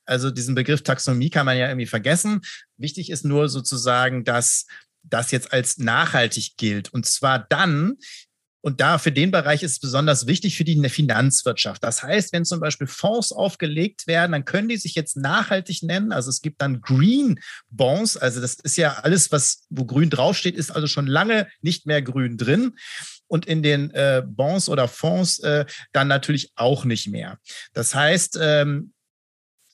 Also 0.05 0.31
diesen 0.31 0.55
Begriff 0.55 0.83
Taxonomie 0.83 1.31
kann 1.31 1.47
man 1.47 1.57
ja 1.57 1.69
irgendwie 1.69 1.87
vergessen. 1.87 2.43
Wichtig 2.77 3.09
ist 3.09 3.25
nur 3.25 3.49
sozusagen, 3.49 4.23
dass 4.23 4.67
das 5.03 5.31
jetzt 5.31 5.55
als 5.55 5.79
nachhaltig 5.79 6.59
gilt. 6.59 6.93
Und 6.93 7.07
zwar 7.07 7.39
dann, 7.39 7.95
und 8.61 8.81
da 8.81 8.99
für 8.99 9.13
den 9.13 9.31
Bereich 9.31 9.63
ist 9.63 9.73
es 9.73 9.81
besonders 9.81 10.27
wichtig 10.27 10.57
für 10.57 10.65
die 10.65 10.89
Finanzwirtschaft. 10.89 11.85
Das 11.85 12.03
heißt, 12.03 12.33
wenn 12.33 12.45
zum 12.45 12.61
Beispiel 12.61 12.87
Fonds 12.87 13.33
aufgelegt 13.33 14.07
werden, 14.07 14.33
dann 14.33 14.45
können 14.45 14.69
die 14.69 14.77
sich 14.77 14.95
jetzt 14.95 15.17
nachhaltig 15.17 15.83
nennen. 15.83 16.13
Also 16.13 16.31
es 16.31 16.43
gibt 16.43 16.61
dann 16.61 16.81
Green 16.81 17.39
Bonds. 17.71 18.17
Also 18.17 18.41
das 18.41 18.55
ist 18.55 18.77
ja 18.77 18.95
alles, 18.95 19.31
was 19.31 19.67
wo 19.71 19.85
grün 19.85 20.11
draufsteht, 20.11 20.57
ist 20.57 20.71
also 20.71 20.87
schon 20.87 21.07
lange 21.07 21.47
nicht 21.61 21.87
mehr 21.87 22.03
grün 22.03 22.37
drin 22.39 22.73
und 23.29 23.47
in 23.47 23.63
den 23.63 23.91
äh, 23.93 24.23
Bonds 24.27 24.69
oder 24.69 24.89
Fonds 24.89 25.39
äh, 25.41 25.67
dann 25.93 26.09
natürlich 26.09 26.53
auch 26.57 26.85
nicht 26.85 27.09
mehr. 27.09 27.39
Das 27.73 27.95
heißt, 27.95 28.39
ähm, 28.41 28.93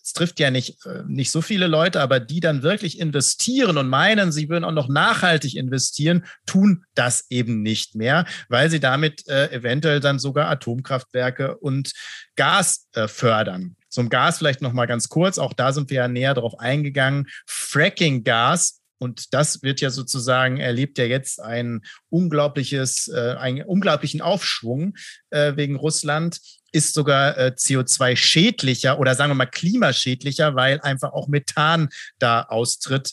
es 0.02 0.12
trifft 0.12 0.40
ja 0.40 0.50
nicht, 0.50 0.84
äh, 0.84 1.02
nicht 1.06 1.30
so 1.30 1.40
viele 1.40 1.68
Leute, 1.68 2.00
aber 2.00 2.18
die 2.18 2.40
dann 2.40 2.62
wirklich 2.62 2.98
investieren 2.98 3.78
und 3.78 3.88
meinen, 3.88 4.32
sie 4.32 4.48
würden 4.48 4.64
auch 4.64 4.72
noch 4.72 4.88
nachhaltig 4.88 5.56
investieren, 5.56 6.24
tun 6.44 6.84
das 6.94 7.26
eben 7.30 7.62
nicht 7.62 7.94
mehr, 7.94 8.26
weil 8.48 8.68
sie 8.68 8.80
damit 8.80 9.28
äh, 9.28 9.50
eventuell 9.52 10.00
dann 10.00 10.18
sogar 10.18 10.48
Atomkraftwerke 10.48 11.56
und 11.58 11.92
Gas 12.34 12.88
äh, 12.94 13.06
fördern. 13.06 13.76
Zum 13.88 14.08
Gas 14.08 14.38
vielleicht 14.38 14.62
noch 14.62 14.72
mal 14.72 14.86
ganz 14.86 15.08
kurz, 15.08 15.38
auch 15.38 15.52
da 15.52 15.72
sind 15.72 15.90
wir 15.90 15.98
ja 15.98 16.08
näher 16.08 16.34
darauf 16.34 16.58
eingegangen. 16.58 17.28
Fracking-Gas 17.46 18.80
und 18.98 19.34
das 19.34 19.62
wird 19.62 19.80
ja 19.80 19.90
sozusagen, 19.90 20.58
erlebt 20.58 20.96
ja 20.96 21.04
jetzt 21.04 21.40
ein 21.40 21.82
unglaubliches, 22.08 23.10
einen 23.10 23.62
unglaublichen 23.62 24.20
Aufschwung 24.20 24.94
wegen 25.30 25.74
Russland 25.74 26.38
ist 26.72 26.94
sogar 26.94 27.36
äh, 27.38 27.52
CO2 27.56 28.16
schädlicher 28.16 28.98
oder 28.98 29.14
sagen 29.14 29.30
wir 29.30 29.34
mal 29.36 29.46
klimaschädlicher, 29.46 30.56
weil 30.56 30.80
einfach 30.80 31.12
auch 31.12 31.28
Methan 31.28 31.88
da 32.18 32.42
austritt 32.42 33.12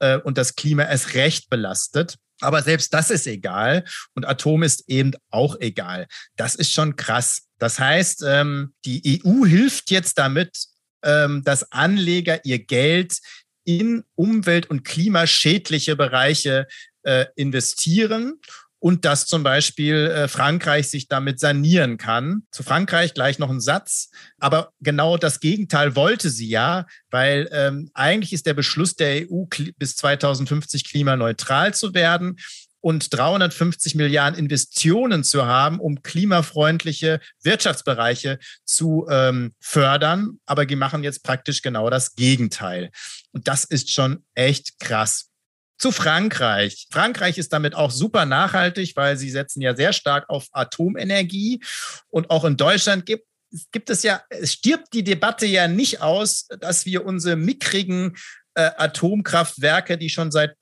äh, 0.00 0.18
und 0.18 0.38
das 0.38 0.56
Klima 0.56 0.84
erst 0.84 1.14
recht 1.14 1.50
belastet. 1.50 2.16
Aber 2.40 2.62
selbst 2.62 2.92
das 2.92 3.10
ist 3.10 3.26
egal 3.26 3.84
und 4.14 4.26
Atom 4.26 4.62
ist 4.62 4.88
eben 4.88 5.12
auch 5.30 5.60
egal. 5.60 6.06
Das 6.36 6.54
ist 6.54 6.72
schon 6.72 6.96
krass. 6.96 7.42
Das 7.58 7.78
heißt, 7.78 8.24
ähm, 8.26 8.74
die 8.84 9.22
EU 9.24 9.46
hilft 9.46 9.90
jetzt 9.90 10.18
damit, 10.18 10.66
ähm, 11.02 11.42
dass 11.44 11.70
Anleger 11.70 12.44
ihr 12.44 12.58
Geld 12.58 13.18
in 13.64 14.04
umwelt- 14.14 14.68
und 14.68 14.84
klimaschädliche 14.84 15.96
Bereiche 15.96 16.66
äh, 17.02 17.26
investieren 17.36 18.40
und 18.84 19.06
dass 19.06 19.24
zum 19.24 19.42
Beispiel 19.42 20.10
äh, 20.10 20.28
Frankreich 20.28 20.90
sich 20.90 21.08
damit 21.08 21.40
sanieren 21.40 21.96
kann. 21.96 22.42
Zu 22.50 22.62
Frankreich 22.62 23.14
gleich 23.14 23.38
noch 23.38 23.48
ein 23.48 23.62
Satz, 23.62 24.10
aber 24.38 24.72
genau 24.80 25.16
das 25.16 25.40
Gegenteil 25.40 25.96
wollte 25.96 26.28
sie 26.28 26.50
ja, 26.50 26.84
weil 27.10 27.48
ähm, 27.50 27.90
eigentlich 27.94 28.34
ist 28.34 28.44
der 28.44 28.52
Beschluss 28.52 28.94
der 28.94 29.22
EU 29.22 29.44
bis 29.78 29.96
2050 29.96 30.84
klimaneutral 30.84 31.72
zu 31.72 31.94
werden 31.94 32.36
und 32.80 33.08
350 33.10 33.94
Milliarden 33.94 34.38
Investitionen 34.38 35.24
zu 35.24 35.46
haben, 35.46 35.80
um 35.80 36.02
klimafreundliche 36.02 37.20
Wirtschaftsbereiche 37.42 38.38
zu 38.66 39.06
ähm, 39.08 39.54
fördern. 39.60 40.40
Aber 40.44 40.66
die 40.66 40.76
machen 40.76 41.02
jetzt 41.04 41.22
praktisch 41.22 41.62
genau 41.62 41.88
das 41.88 42.16
Gegenteil. 42.16 42.90
Und 43.32 43.48
das 43.48 43.64
ist 43.64 43.90
schon 43.90 44.26
echt 44.34 44.78
krass 44.78 45.30
zu 45.78 45.92
Frankreich. 45.92 46.86
Frankreich 46.90 47.38
ist 47.38 47.52
damit 47.52 47.74
auch 47.74 47.90
super 47.90 48.26
nachhaltig, 48.26 48.96
weil 48.96 49.16
sie 49.16 49.30
setzen 49.30 49.60
ja 49.60 49.74
sehr 49.74 49.92
stark 49.92 50.28
auf 50.28 50.46
Atomenergie. 50.52 51.62
Und 52.10 52.30
auch 52.30 52.44
in 52.44 52.56
Deutschland 52.56 53.06
gibt, 53.06 53.26
gibt 53.72 53.90
es 53.90 54.02
ja, 54.02 54.22
es 54.30 54.52
stirbt 54.52 54.92
die 54.92 55.04
Debatte 55.04 55.46
ja 55.46 55.68
nicht 55.68 56.00
aus, 56.00 56.48
dass 56.60 56.86
wir 56.86 57.04
unsere 57.04 57.36
mickrigen 57.36 58.16
äh, 58.54 58.70
Atomkraftwerke, 58.76 59.98
die 59.98 60.10
schon 60.10 60.30
seit 60.30 60.56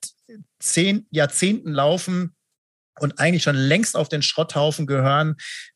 zehn 0.59 1.07
Jahrzehnten 1.11 1.71
laufen, 1.71 2.35
und 2.99 3.19
eigentlich 3.19 3.43
schon 3.43 3.55
längst 3.55 3.95
auf 3.95 4.09
den 4.09 4.21
Schrotthaufen 4.21 4.85
gehören, 4.85 5.35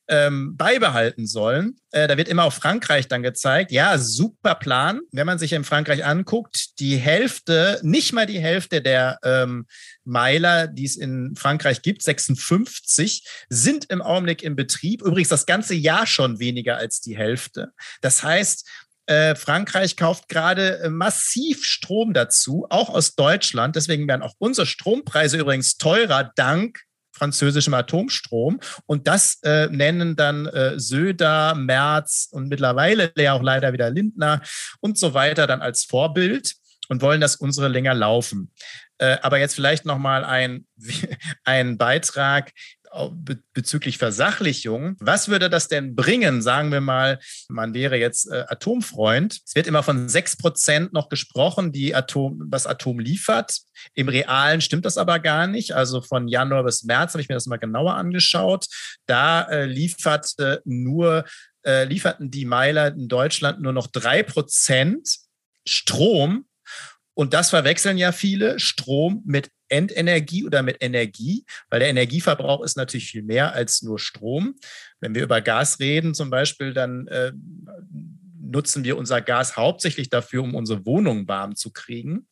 ähm, 0.10 0.56
beibehalten 0.56 1.28
sollen. 1.28 1.76
Äh, 1.92 2.08
da 2.08 2.18
wird 2.18 2.30
immer 2.30 2.46
auf 2.46 2.54
Frankreich 2.54 3.08
dann 3.08 3.24
gezeigt. 3.24 3.72
Ja, 3.72 3.98
super 3.98 4.56
Plan. 4.56 5.02
Wenn 5.12 5.26
man 5.26 5.40
sich 5.40 5.54
in 5.54 5.64
Frankreich 5.64 6.06
anguckt, 6.06 6.80
die 6.80 6.98
Hälfte, 6.98 7.80
nicht 7.84 8.14
mal 8.14 8.26
die 8.26 8.40
Hälfte 8.40 8.82
der 8.82 9.20
ähm, 9.24 9.66
Meiler, 10.06 10.68
die 10.68 10.86
es 10.86 10.96
in 10.96 11.36
Frankreich 11.36 11.82
gibt, 11.82 12.04
56, 12.04 13.28
sind 13.50 13.86
im 13.90 14.02
Augenblick 14.02 14.44
im 14.44 14.56
Betrieb. 14.56 15.02
Übrigens 15.02 15.30
das 15.30 15.46
ganze 15.46 15.76
Jahr 15.76 16.08
schon 16.08 16.40
weniger 16.40 16.78
als 16.78 17.02
die 17.02 17.18
Hälfte. 17.18 17.74
Das 18.02 18.24
heißt, 18.24 18.70
äh, 19.08 19.36
Frankreich 19.36 19.96
kauft 19.96 20.28
gerade 20.28 20.80
äh, 20.80 20.90
massiv 20.90 21.64
Strom 21.64 22.14
dazu, 22.14 22.68
auch 22.70 22.90
aus 22.90 23.16
Deutschland. 23.16 23.76
Deswegen 23.76 24.08
werden 24.08 24.22
auch 24.22 24.36
unsere 24.38 24.68
Strompreise 24.68 25.38
übrigens 25.38 25.78
teurer 25.78 26.32
dank 26.36 26.82
französischem 27.18 27.74
Atomstrom. 27.74 28.60
Und 28.86 29.08
das 29.08 29.40
äh, 29.44 29.68
nennen 29.68 30.16
dann 30.16 30.46
äh, 30.46 30.80
Söder, 30.80 31.56
Merz 31.56 32.30
und 32.32 32.48
mittlerweile 32.48 33.12
ja 33.18 33.34
auch 33.34 33.42
leider 33.42 33.74
wieder 33.74 33.90
Lindner 33.90 34.42
und 34.80 34.98
so 34.98 35.14
weiter 35.14 35.48
dann 35.48 35.62
als 35.62 35.84
Vorbild 35.84 36.56
und 36.90 37.02
wollen, 37.02 37.22
dass 37.22 37.36
unsere 37.36 37.68
länger 37.68 37.94
laufen. 37.94 38.52
Äh, 39.00 39.18
aber 39.22 39.40
jetzt 39.40 39.56
vielleicht 39.56 39.86
nochmal 39.86 40.24
ein, 40.24 40.66
ein 41.44 41.78
Beitrag, 41.78 42.52
bezüglich 43.54 43.98
Versachlichung. 43.98 44.96
Was 45.00 45.30
würde 45.30 45.50
das 45.50 45.68
denn 45.68 45.96
bringen? 45.96 46.42
Sagen 46.42 46.72
wir 46.72 46.82
mal, 46.82 47.20
man 47.50 47.74
wäre 47.74 47.98
jetzt 47.98 48.32
äh, 48.32 48.46
Atomfreund. 48.48 49.40
Es 49.46 49.56
wird 49.56 49.68
immer 49.68 49.84
von 49.84 50.10
sechs 50.10 50.38
Prozent 50.38 50.94
noch 50.94 51.10
gesprochen, 51.10 51.72
die 51.72 51.96
Atom, 51.96 52.42
was 52.50 52.68
Atom 52.68 53.00
liefert. 53.00 53.60
Im 53.94 54.10
Realen 54.10 54.62
stimmt 54.62 54.86
das 54.86 54.98
aber 54.98 55.20
gar 55.20 55.48
nicht. 55.48 55.74
Also 55.74 56.02
von 56.02 56.28
Januar 56.28 56.64
bis 56.64 56.84
März 56.84 57.14
habe 57.14 57.22
ich 57.22 57.30
mir 57.30 57.36
das 57.36 57.48
mal 57.48 57.58
genauer 57.58 57.96
angeschaut. 57.96 58.66
Da 59.06 59.44
äh, 59.44 59.66
liefert 59.66 60.34
nur, 60.66 61.26
äh, 61.66 61.86
lieferten 61.86 62.32
die 62.32 62.46
Meiler 62.46 62.88
in 62.88 63.08
Deutschland 63.08 63.62
nur 63.62 63.74
noch 63.74 63.88
drei 63.88 64.24
Prozent 64.24 65.18
Strom 65.68 66.46
und 67.18 67.34
das 67.34 67.50
verwechseln 67.50 67.98
ja 67.98 68.12
viele, 68.12 68.60
Strom 68.60 69.24
mit 69.26 69.50
Endenergie 69.70 70.46
oder 70.46 70.64
mit 70.64 70.78
Energie, 70.82 71.46
weil 71.70 71.80
der 71.80 71.90
Energieverbrauch 71.90 72.64
ist 72.64 72.78
natürlich 72.78 73.10
viel 73.10 73.24
mehr 73.24 73.54
als 73.54 73.82
nur 73.82 74.00
Strom. 74.00 74.56
Wenn 75.00 75.16
wir 75.16 75.24
über 75.24 75.42
Gas 75.42 75.80
reden 75.80 76.14
zum 76.14 76.30
Beispiel, 76.30 76.74
dann 76.74 77.08
äh, 77.08 77.32
nutzen 78.40 78.84
wir 78.84 78.98
unser 78.98 79.22
Gas 79.22 79.58
hauptsächlich 79.58 80.10
dafür, 80.10 80.44
um 80.44 80.56
unsere 80.56 80.86
Wohnungen 80.86 81.28
warm 81.28 81.56
zu 81.56 81.72
kriegen. 81.72 82.28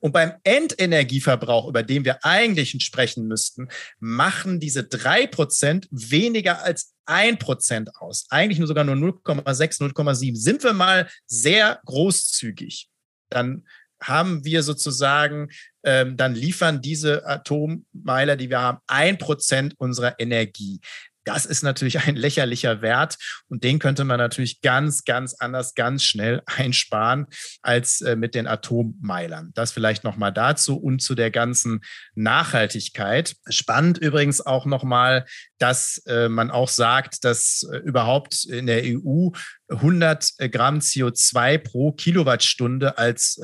Und 0.00 0.12
beim 0.12 0.34
Endenergieverbrauch, 0.44 1.68
über 1.68 1.82
den 1.82 2.04
wir 2.04 2.24
eigentlich 2.24 2.76
sprechen 2.84 3.26
müssten, 3.26 3.68
machen 3.98 4.60
diese 4.60 4.84
drei 4.84 5.26
Prozent 5.26 5.88
weniger 5.90 6.62
als 6.62 6.94
ein 7.04 7.38
Prozent 7.38 7.96
aus. 7.96 8.26
Eigentlich 8.30 8.58
nur 8.58 8.68
sogar 8.68 8.84
nur 8.84 8.94
0,6, 8.94 9.80
0,7. 9.80 10.36
Sind 10.36 10.62
wir 10.62 10.72
mal 10.72 11.08
sehr 11.26 11.80
großzügig. 11.84 12.88
dann 13.30 13.66
haben 14.02 14.44
wir 14.44 14.62
sozusagen, 14.62 15.48
ähm, 15.84 16.16
dann 16.16 16.34
liefern 16.34 16.80
diese 16.80 17.26
Atommeiler, 17.26 18.36
die 18.36 18.50
wir 18.50 18.60
haben, 18.60 18.78
ein 18.86 19.18
Prozent 19.18 19.74
unserer 19.78 20.18
Energie. 20.18 20.80
Das 21.28 21.44
ist 21.44 21.62
natürlich 21.62 22.00
ein 22.06 22.16
lächerlicher 22.16 22.80
Wert 22.80 23.18
und 23.48 23.62
den 23.62 23.78
könnte 23.78 24.04
man 24.04 24.16
natürlich 24.16 24.62
ganz, 24.62 25.04
ganz 25.04 25.34
anders, 25.34 25.74
ganz 25.74 26.02
schnell 26.02 26.40
einsparen 26.46 27.26
als 27.60 28.00
äh, 28.00 28.16
mit 28.16 28.34
den 28.34 28.46
Atommeilern. 28.46 29.50
Das 29.52 29.70
vielleicht 29.70 30.04
nochmal 30.04 30.32
dazu 30.32 30.78
und 30.78 31.02
zu 31.02 31.14
der 31.14 31.30
ganzen 31.30 31.80
Nachhaltigkeit. 32.14 33.36
Spannend 33.50 33.98
übrigens 33.98 34.40
auch 34.40 34.64
nochmal, 34.64 35.26
dass 35.58 36.02
äh, 36.06 36.30
man 36.30 36.50
auch 36.50 36.70
sagt, 36.70 37.24
dass 37.24 37.68
äh, 37.70 37.76
überhaupt 37.76 38.46
in 38.46 38.66
der 38.66 38.84
EU 38.84 39.28
100 39.68 40.32
Gramm 40.50 40.78
CO2 40.78 41.58
pro 41.58 41.92
Kilowattstunde 41.92 42.96
als, 42.96 43.38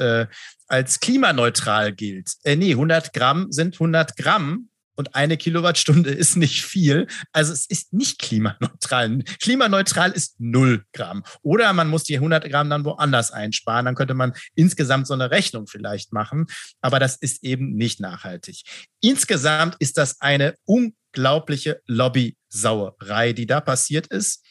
als 0.68 1.00
klimaneutral 1.00 1.92
gilt. 1.92 2.32
Äh, 2.44 2.56
nee, 2.56 2.70
100 2.70 3.12
Gramm 3.12 3.52
sind 3.52 3.74
100 3.74 4.16
Gramm 4.16 4.70
und 4.96 5.14
eine 5.14 5.36
Kilowattstunde 5.36 6.10
ist 6.10 6.36
nicht 6.36 6.64
viel. 6.64 7.06
Also 7.32 7.52
es 7.52 7.66
ist 7.66 7.92
nicht 7.92 8.18
klimaneutral. 8.18 9.22
Klimaneutral 9.40 10.12
ist 10.12 10.40
null 10.40 10.84
Gramm. 10.92 11.24
Oder 11.42 11.72
man 11.72 11.88
muss 11.88 12.04
die 12.04 12.16
100 12.16 12.48
Gramm 12.50 12.70
dann 12.70 12.84
woanders 12.84 13.30
einsparen. 13.30 13.86
Dann 13.86 13.94
könnte 13.94 14.14
man 14.14 14.32
insgesamt 14.54 15.06
so 15.06 15.14
eine 15.14 15.30
Rechnung 15.30 15.66
vielleicht 15.66 16.12
machen. 16.12 16.46
Aber 16.80 16.98
das 16.98 17.16
ist 17.16 17.44
eben 17.44 17.74
nicht 17.74 18.00
nachhaltig. 18.00 18.62
Insgesamt 19.00 19.76
ist 19.78 19.98
das 19.98 20.20
eine 20.20 20.54
unglaubliche 20.64 21.80
Lobby-Sauerei, 21.86 23.32
die 23.32 23.46
da 23.46 23.60
passiert 23.60 24.06
ist. 24.06 24.44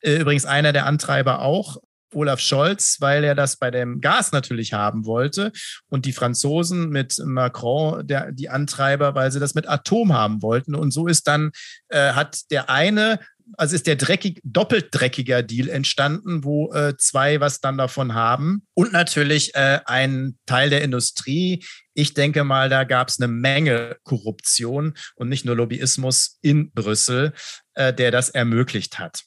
Äh, 0.00 0.16
übrigens 0.16 0.44
einer 0.44 0.72
der 0.72 0.86
Antreiber 0.86 1.40
auch 1.40 1.78
Olaf 2.14 2.40
Scholz, 2.40 2.96
weil 3.00 3.24
er 3.24 3.34
das 3.34 3.56
bei 3.56 3.70
dem 3.70 4.00
Gas 4.00 4.32
natürlich 4.32 4.72
haben 4.72 5.06
wollte 5.06 5.52
und 5.88 6.06
die 6.06 6.12
Franzosen 6.12 6.88
mit 6.88 7.16
Macron 7.24 8.06
der, 8.06 8.32
die 8.32 8.48
Antreiber, 8.48 9.14
weil 9.14 9.30
sie 9.30 9.40
das 9.40 9.54
mit 9.54 9.68
Atom 9.68 10.12
haben 10.12 10.42
wollten. 10.42 10.74
Und 10.74 10.92
so 10.92 11.06
ist 11.06 11.26
dann, 11.26 11.50
äh, 11.88 12.12
hat 12.12 12.50
der 12.50 12.70
eine 12.70 13.18
also 13.56 13.74
ist 13.74 13.86
der 13.86 13.96
dreckig, 13.96 14.40
doppelt 14.44 14.88
dreckiger 14.90 15.42
Deal 15.42 15.68
entstanden, 15.68 16.44
wo 16.44 16.72
äh, 16.72 16.96
zwei 16.98 17.40
was 17.40 17.60
dann 17.60 17.78
davon 17.78 18.14
haben. 18.14 18.66
Und 18.74 18.92
natürlich 18.92 19.54
äh, 19.54 19.80
ein 19.86 20.38
Teil 20.46 20.70
der 20.70 20.82
Industrie. 20.82 21.64
Ich 21.94 22.14
denke 22.14 22.44
mal, 22.44 22.68
da 22.68 22.84
gab 22.84 23.08
es 23.08 23.18
eine 23.20 23.28
Menge 23.28 23.96
Korruption 24.04 24.94
und 25.16 25.28
nicht 25.28 25.44
nur 25.44 25.56
Lobbyismus 25.56 26.38
in 26.42 26.72
Brüssel, 26.72 27.32
äh, 27.74 27.92
der 27.94 28.10
das 28.10 28.28
ermöglicht 28.28 28.98
hat. 28.98 29.22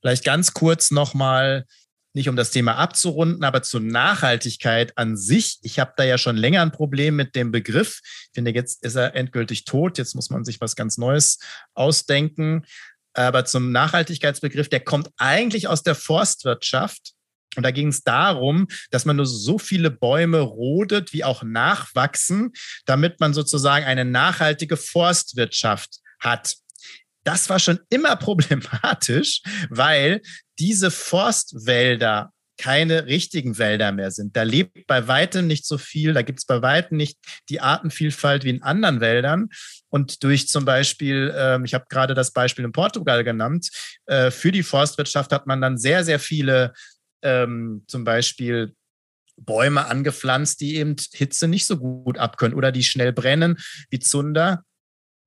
Vielleicht 0.00 0.24
ganz 0.24 0.52
kurz 0.52 0.90
nochmal 0.90 1.64
nicht 2.18 2.28
um 2.28 2.36
das 2.36 2.50
Thema 2.50 2.76
abzurunden, 2.76 3.44
aber 3.44 3.62
zur 3.62 3.80
Nachhaltigkeit 3.80 4.96
an 4.98 5.16
sich. 5.16 5.58
Ich 5.62 5.78
habe 5.78 5.94
da 5.96 6.04
ja 6.04 6.18
schon 6.18 6.36
länger 6.36 6.60
ein 6.62 6.72
Problem 6.72 7.16
mit 7.16 7.34
dem 7.34 7.50
Begriff. 7.50 8.00
Ich 8.04 8.30
finde, 8.34 8.50
jetzt 8.50 8.84
ist 8.84 8.96
er 8.96 9.14
endgültig 9.14 9.64
tot. 9.64 9.96
Jetzt 9.96 10.14
muss 10.14 10.28
man 10.28 10.44
sich 10.44 10.60
was 10.60 10.76
ganz 10.76 10.98
Neues 10.98 11.38
ausdenken. 11.74 12.66
Aber 13.14 13.44
zum 13.44 13.72
Nachhaltigkeitsbegriff, 13.72 14.68
der 14.68 14.80
kommt 14.80 15.10
eigentlich 15.16 15.68
aus 15.68 15.82
der 15.82 15.94
Forstwirtschaft. 15.94 17.14
Und 17.56 17.62
da 17.62 17.70
ging 17.70 17.88
es 17.88 18.02
darum, 18.02 18.68
dass 18.90 19.04
man 19.04 19.16
nur 19.16 19.26
so 19.26 19.58
viele 19.58 19.90
Bäume 19.90 20.40
rodet, 20.40 21.12
wie 21.12 21.24
auch 21.24 21.42
nachwachsen, 21.42 22.52
damit 22.84 23.20
man 23.20 23.32
sozusagen 23.32 23.86
eine 23.86 24.04
nachhaltige 24.04 24.76
Forstwirtschaft 24.76 26.00
hat. 26.20 26.56
Das 27.28 27.50
war 27.50 27.58
schon 27.58 27.78
immer 27.90 28.16
problematisch, 28.28 29.42
weil 29.68 30.22
diese 30.58 30.90
Forstwälder 30.90 32.32
keine 32.56 33.04
richtigen 33.04 33.58
Wälder 33.58 33.92
mehr 33.92 34.10
sind. 34.10 34.34
Da 34.34 34.44
lebt 34.44 34.86
bei 34.86 35.06
weitem 35.06 35.46
nicht 35.46 35.66
so 35.66 35.76
viel, 35.76 36.14
da 36.14 36.22
gibt 36.22 36.38
es 36.38 36.46
bei 36.46 36.62
weitem 36.62 36.96
nicht 36.96 37.18
die 37.50 37.60
Artenvielfalt 37.60 38.44
wie 38.44 38.50
in 38.50 38.62
anderen 38.62 39.00
Wäldern. 39.00 39.50
Und 39.90 40.24
durch 40.24 40.48
zum 40.48 40.64
Beispiel, 40.64 41.32
äh, 41.36 41.62
ich 41.64 41.74
habe 41.74 41.84
gerade 41.90 42.14
das 42.14 42.32
Beispiel 42.32 42.64
in 42.64 42.72
Portugal 42.72 43.22
genannt, 43.24 43.68
äh, 44.06 44.30
für 44.30 44.50
die 44.50 44.62
Forstwirtschaft 44.62 45.30
hat 45.30 45.46
man 45.46 45.60
dann 45.60 45.76
sehr, 45.76 46.04
sehr 46.04 46.18
viele 46.18 46.72
ähm, 47.22 47.84
zum 47.88 48.04
Beispiel 48.04 48.74
Bäume 49.36 49.84
angepflanzt, 49.84 50.62
die 50.62 50.76
eben 50.76 50.96
Hitze 51.12 51.46
nicht 51.46 51.66
so 51.66 51.76
gut 51.76 52.16
abkönnen 52.16 52.56
oder 52.56 52.72
die 52.72 52.84
schnell 52.84 53.12
brennen, 53.12 53.58
wie 53.90 53.98
Zunder. 53.98 54.64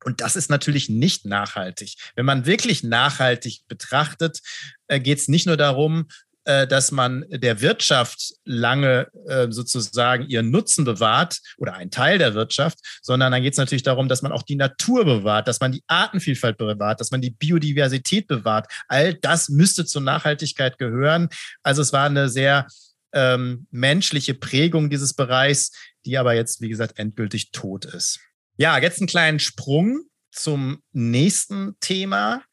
Und 0.04 0.22
das 0.22 0.36
ist 0.36 0.50
natürlich 0.50 0.90
nicht 0.90 1.26
nachhaltig. 1.26 1.96
Wenn 2.16 2.26
man 2.26 2.46
wirklich 2.46 2.84
nachhaltig 2.84 3.62
betrachtet, 3.68 4.40
äh, 4.88 5.00
geht 5.00 5.20
es 5.20 5.28
nicht 5.28 5.46
nur 5.46 5.58
darum, 5.58 6.08
äh, 6.44 6.66
dass 6.66 6.92
man 6.92 7.24
der 7.30 7.62
Wirtschaft 7.62 8.34
lange 8.46 9.08
äh, 9.28 9.52
sozusagen 9.52 10.28
ihren 10.28 10.50
Nutzen 10.50 10.86
bewahrt 10.86 11.40
oder 11.58 11.76
ein 11.76 11.92
Teil 11.92 12.18
der 12.18 12.34
Wirtschaft, 12.34 12.80
sondern 13.04 13.32
dann 13.32 13.44
geht 13.44 13.54
es 13.54 13.60
natürlich 13.60 13.84
darum, 13.84 14.08
dass 14.08 14.24
man 14.24 14.32
auch 14.32 14.42
die 14.42 14.56
Natur 14.56 15.06
bewahrt, 15.06 15.48
dass 15.48 15.60
man 15.60 15.72
die 15.72 15.84
Artenvielfalt 15.86 16.58
bewahrt, 16.58 17.00
dass 17.00 17.12
man 17.12 17.22
die 17.22 17.30
Biodiversität 17.30 18.26
bewahrt. 18.26 18.72
All 18.88 19.14
das 19.14 19.50
müsste 19.50 19.86
zur 19.86 20.02
Nachhaltigkeit 20.02 20.80
gehören. 20.80 21.30
Also 21.62 21.84
es 21.84 21.94
war 21.94 22.08
eine 22.08 22.28
sehr 22.28 22.66
ähm, 23.14 23.68
menschliche 23.70 24.34
Prägung 24.34 24.90
dieses 24.90 25.14
Bereichs, 25.14 25.72
die 26.06 26.18
aber 26.18 26.34
jetzt, 26.34 26.60
wie 26.62 26.70
gesagt, 26.70 26.98
endgültig 26.98 27.52
tot 27.52 27.86
ist. 27.86 28.20
Ja, 28.62 28.78
jetzt 28.78 29.00
einen 29.00 29.08
kleinen 29.08 29.40
Sprung 29.40 30.04
zum 30.32 30.84
nächsten 30.92 31.80
Thema, 31.80 32.44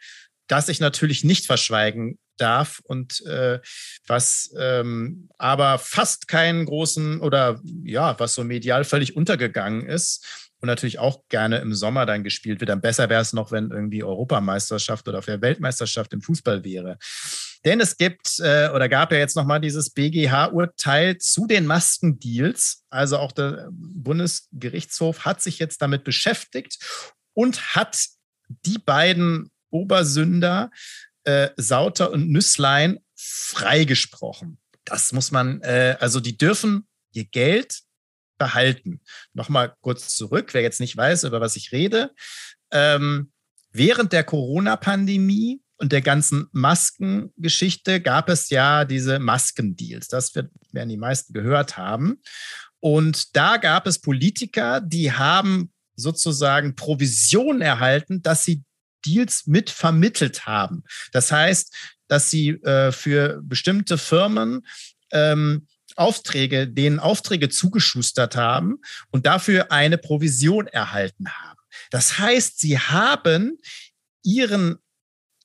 das 0.47 0.71
ich 0.71 0.81
natürlich 0.81 1.23
nicht 1.23 1.44
verschweigen 1.44 2.18
darf 2.38 2.81
und 2.85 3.21
äh, 3.27 3.61
was 4.07 4.51
ähm, 4.59 5.29
aber 5.37 5.79
fast 5.79 6.27
keinen 6.27 6.64
großen 6.64 7.21
oder 7.21 7.61
ja, 7.85 8.18
was 8.18 8.33
so 8.33 8.42
medial 8.42 8.85
völlig 8.85 9.16
untergegangen 9.16 9.85
ist 9.85 10.49
und 10.61 10.68
natürlich 10.68 10.99
auch 10.99 11.29
gerne 11.29 11.59
im 11.59 11.75
Sommer 11.75 12.07
dann 12.07 12.25
gespielt 12.25 12.61
wird. 12.61 12.71
Dann 12.71 12.81
besser 12.81 13.11
wäre 13.11 13.21
es 13.21 13.35
noch, 13.35 13.53
wenn 13.53 13.71
irgendwie 13.71 14.03
Europameisterschaft 14.03 15.07
oder 15.09 15.18
auf 15.18 15.27
der 15.27 15.42
Weltmeisterschaft 15.42 16.14
im 16.14 16.23
Fußball 16.23 16.64
wäre. 16.64 16.97
Denn 17.64 17.81
es 17.81 17.97
gibt 17.97 18.38
äh, 18.38 18.71
oder 18.75 18.88
gab 18.88 19.12
ja 19.12 19.18
jetzt 19.18 19.37
nochmal 19.37 19.61
dieses 19.61 19.90
BGH-Urteil 19.90 21.18
zu 21.18 21.47
den 21.47 21.66
Maskendeals. 21.66 22.85
Also 22.90 23.18
auch 23.18 23.33
der 23.33 23.68
Bundesgerichtshof 23.71 25.25
hat 25.25 25.42
sich 25.42 25.59
jetzt 25.59 25.83
damit 25.83 26.05
beschäftigt 26.05 26.79
und 27.35 27.75
hat 27.75 27.99
die 28.49 28.79
beiden 28.79 29.51
Obersünder 29.71 30.71
äh, 31.25 31.51
Sauter 31.57 32.11
und 32.11 32.31
Nüsslein 32.31 33.01
freigesprochen. 33.14 34.59
Das 34.85 35.12
muss 35.12 35.31
man, 35.31 35.61
äh, 35.62 35.97
also 36.01 36.21
die 36.21 36.38
dürfen 36.38 36.87
ihr 37.12 37.25
Geld 37.25 37.81
behalten. 38.38 39.01
Nochmal 39.35 39.75
kurz 39.81 40.14
zurück, 40.14 40.55
wer 40.55 40.62
jetzt 40.62 40.81
nicht 40.81 40.97
weiß, 40.97 41.25
über 41.25 41.40
was 41.40 41.57
ich 41.57 41.73
rede. 41.73 42.14
Ähm, 42.71 43.33
während 43.73 44.12
der 44.12 44.25
Corona-Pandemie 44.25 45.61
und 45.79 45.93
der 45.93 46.03
ganzen 46.03 46.49
Maskengeschichte 46.53 48.01
gab 48.01 48.29
es 48.29 48.51
ja 48.51 48.85
diese 48.85 49.19
Maskendeals. 49.19 50.09
Das 50.09 50.35
wird, 50.35 50.51
werden 50.73 50.88
die 50.88 50.97
meisten 50.97 51.33
gehört 51.33 51.77
haben. 51.77 52.21
Und 52.81 53.37
da 53.37 53.57
gab 53.57 53.87
es 53.87 54.01
Politiker, 54.01 54.81
die 54.81 55.12
haben 55.12 55.73
sozusagen 55.95 56.77
Provision 56.77 57.61
erhalten, 57.61 58.23
dass 58.23 58.45
sie 58.45 58.62
Deals 59.07 59.47
mit 59.47 59.71
vermittelt 59.71 60.47
haben. 60.47 60.83
Das 61.12 61.31
heißt, 61.31 61.75
dass 62.09 62.31
sie 62.31 62.51
äh, 62.51 62.91
für 62.91 63.41
bestimmte 63.43 63.99
Firmen 63.99 64.67
ähm, 65.12 65.67
Aufträge, 65.97 66.69
denen 66.69 66.99
Aufträge 66.99 67.49
zugeschustert 67.49 68.37
haben 68.37 68.79
und 69.11 69.27
dafür 69.27 69.73
eine 69.73 69.99
Provision 69.99 70.67
erhalten 70.67 71.29
haben. 71.29 71.59
Das 71.91 72.19
heißt, 72.19 72.59
sie 72.59 72.79
haben 72.79 73.59
ihren 74.23 74.79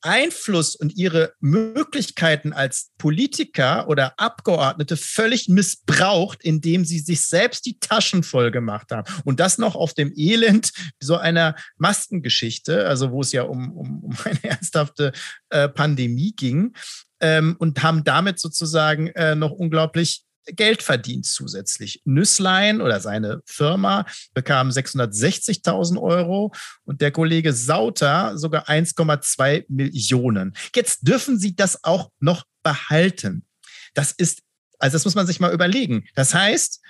Einfluss 0.03 0.75
und 0.75 0.95
ihre 0.95 1.33
Möglichkeiten 1.39 2.53
als 2.53 2.91
Politiker 2.97 3.87
oder 3.87 4.13
Abgeordnete 4.17 4.97
völlig 4.97 5.49
missbraucht, 5.49 6.43
indem 6.43 6.85
sie 6.85 6.99
sich 6.99 7.21
selbst 7.21 7.65
die 7.65 7.79
Taschen 7.79 8.23
voll 8.23 8.51
gemacht 8.51 8.91
haben. 8.91 9.11
Und 9.23 9.39
das 9.39 9.57
noch 9.57 9.75
auf 9.75 9.93
dem 9.93 10.13
Elend 10.15 10.71
so 10.99 11.17
einer 11.17 11.55
Maskengeschichte, 11.77 12.87
also 12.87 13.11
wo 13.11 13.21
es 13.21 13.31
ja 13.31 13.43
um, 13.43 13.71
um, 13.71 14.03
um 14.03 14.17
eine 14.23 14.43
ernsthafte 14.43 15.11
äh, 15.49 15.69
Pandemie 15.69 16.33
ging, 16.35 16.73
ähm, 17.19 17.55
und 17.57 17.81
haben 17.81 18.03
damit 18.03 18.39
sozusagen 18.39 19.07
äh, 19.07 19.35
noch 19.35 19.51
unglaublich 19.51 20.25
Geld 20.45 20.83
verdient 20.83 21.25
zusätzlich. 21.25 22.01
Nüsslein 22.05 22.81
oder 22.81 22.99
seine 22.99 23.41
Firma 23.45 24.05
bekam 24.33 24.69
660.000 24.69 26.01
Euro 26.01 26.53
und 26.83 27.01
der 27.01 27.11
Kollege 27.11 27.53
Sauter 27.53 28.37
sogar 28.37 28.67
1,2 28.67 29.65
Millionen. 29.69 30.53
Jetzt 30.75 31.07
dürfen 31.07 31.39
sie 31.39 31.55
das 31.55 31.83
auch 31.83 32.11
noch 32.19 32.43
behalten. 32.63 33.45
Das 33.93 34.11
ist, 34.11 34.41
also 34.79 34.95
das 34.95 35.05
muss 35.05 35.15
man 35.15 35.27
sich 35.27 35.39
mal 35.39 35.53
überlegen. 35.53 36.05
Das 36.15 36.33
heißt, 36.33 36.81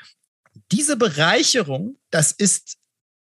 diese 0.72 0.98
Bereicherung, 0.98 1.98
das 2.12 2.32
ist, 2.32 2.78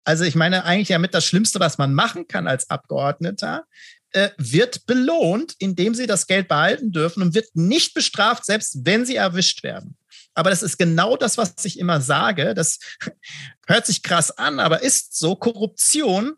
also 0.04 0.24
ich 0.24 0.34
meine 0.34 0.64
eigentlich 0.64 0.88
ja 0.88 0.98
mit 0.98 1.14
das 1.14 1.26
Schlimmste, 1.26 1.60
was 1.60 1.78
man 1.78 1.92
machen 1.94 2.26
kann 2.26 2.46
als 2.46 2.70
Abgeordneter, 2.70 3.66
äh, 4.12 4.30
wird 4.38 4.86
belohnt, 4.86 5.54
indem 5.58 5.94
sie 5.94 6.06
das 6.06 6.26
Geld 6.26 6.48
behalten 6.48 6.92
dürfen 6.92 7.22
und 7.22 7.34
wird 7.34 7.54
nicht 7.54 7.92
bestraft, 7.92 8.46
selbst 8.46 8.86
wenn 8.86 9.04
sie 9.04 9.16
erwischt 9.16 9.62
werden. 9.62 9.97
Aber 10.38 10.50
das 10.50 10.62
ist 10.62 10.78
genau 10.78 11.16
das, 11.16 11.36
was 11.36 11.64
ich 11.64 11.80
immer 11.80 12.00
sage. 12.00 12.54
Das 12.54 12.78
hört 13.66 13.86
sich 13.86 14.04
krass 14.04 14.30
an, 14.30 14.60
aber 14.60 14.82
ist 14.82 15.18
so. 15.18 15.34
Korruption 15.34 16.36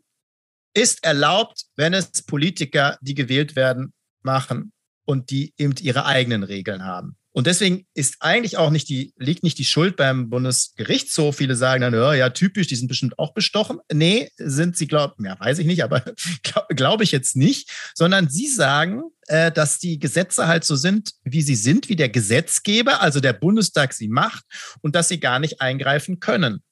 ist 0.72 1.04
erlaubt, 1.04 1.66
wenn 1.76 1.92
es 1.92 2.22
Politiker, 2.22 2.96
die 3.02 3.12
gewählt 3.14 3.56
werden, 3.56 3.92
machen 4.22 4.72
und 5.04 5.28
die 5.28 5.52
eben 5.58 5.74
ihre 5.80 6.06
eigenen 6.06 6.44
Regeln 6.44 6.82
haben. 6.82 7.18
Und 7.32 7.46
deswegen 7.46 7.86
ist 7.94 8.16
eigentlich 8.20 8.56
auch 8.56 8.70
nicht 8.70 8.88
die, 8.88 9.12
liegt 9.16 9.44
nicht 9.44 9.58
die 9.58 9.64
Schuld 9.64 9.96
beim 9.96 10.30
Bundesgerichtshof. 10.30 11.36
Viele 11.36 11.54
sagen 11.54 11.80
dann, 11.82 11.94
ja, 11.94 12.12
ja 12.12 12.30
typisch, 12.30 12.66
die 12.66 12.74
sind 12.74 12.88
bestimmt 12.88 13.18
auch 13.20 13.34
bestochen. 13.34 13.78
Nee, 13.92 14.30
sind 14.36 14.76
sie, 14.76 14.88
glauben, 14.88 15.24
ja, 15.24 15.38
weiß 15.38 15.60
ich 15.60 15.66
nicht, 15.66 15.84
aber 15.84 16.00
glaube 16.42 16.74
glaub 16.74 17.00
ich 17.02 17.12
jetzt 17.12 17.36
nicht, 17.36 17.70
sondern 17.94 18.28
sie 18.28 18.48
sagen, 18.48 19.02
äh, 19.28 19.52
dass 19.52 19.78
die 19.78 20.00
Gesetze 20.00 20.48
halt 20.48 20.64
so 20.64 20.74
sind, 20.74 21.12
wie 21.22 21.42
sie 21.42 21.54
sind, 21.54 21.88
wie 21.88 21.96
der 21.96 22.08
Gesetzgeber, 22.08 23.00
also 23.00 23.20
der 23.20 23.32
Bundestag 23.32 23.92
sie 23.92 24.08
macht 24.08 24.44
und 24.80 24.96
dass 24.96 25.08
sie 25.08 25.20
gar 25.20 25.38
nicht 25.38 25.60
eingreifen 25.60 26.18
können. 26.18 26.62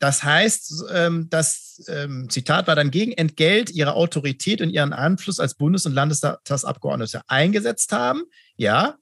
Das 0.00 0.24
heißt, 0.24 0.86
ähm, 0.92 1.28
das 1.30 1.82
ähm, 1.88 2.28
Zitat 2.28 2.66
war 2.66 2.74
dann 2.74 2.90
gegen 2.90 3.12
Entgelt 3.12 3.70
ihre 3.70 3.94
Autorität 3.94 4.60
und 4.60 4.70
ihren 4.70 4.92
Einfluss 4.92 5.38
als 5.38 5.54
Bundes- 5.54 5.86
und 5.86 5.92
Landestagsabgeordnete 5.92 7.22
eingesetzt 7.28 7.92
haben. 7.92 8.24
Ja, 8.56 8.96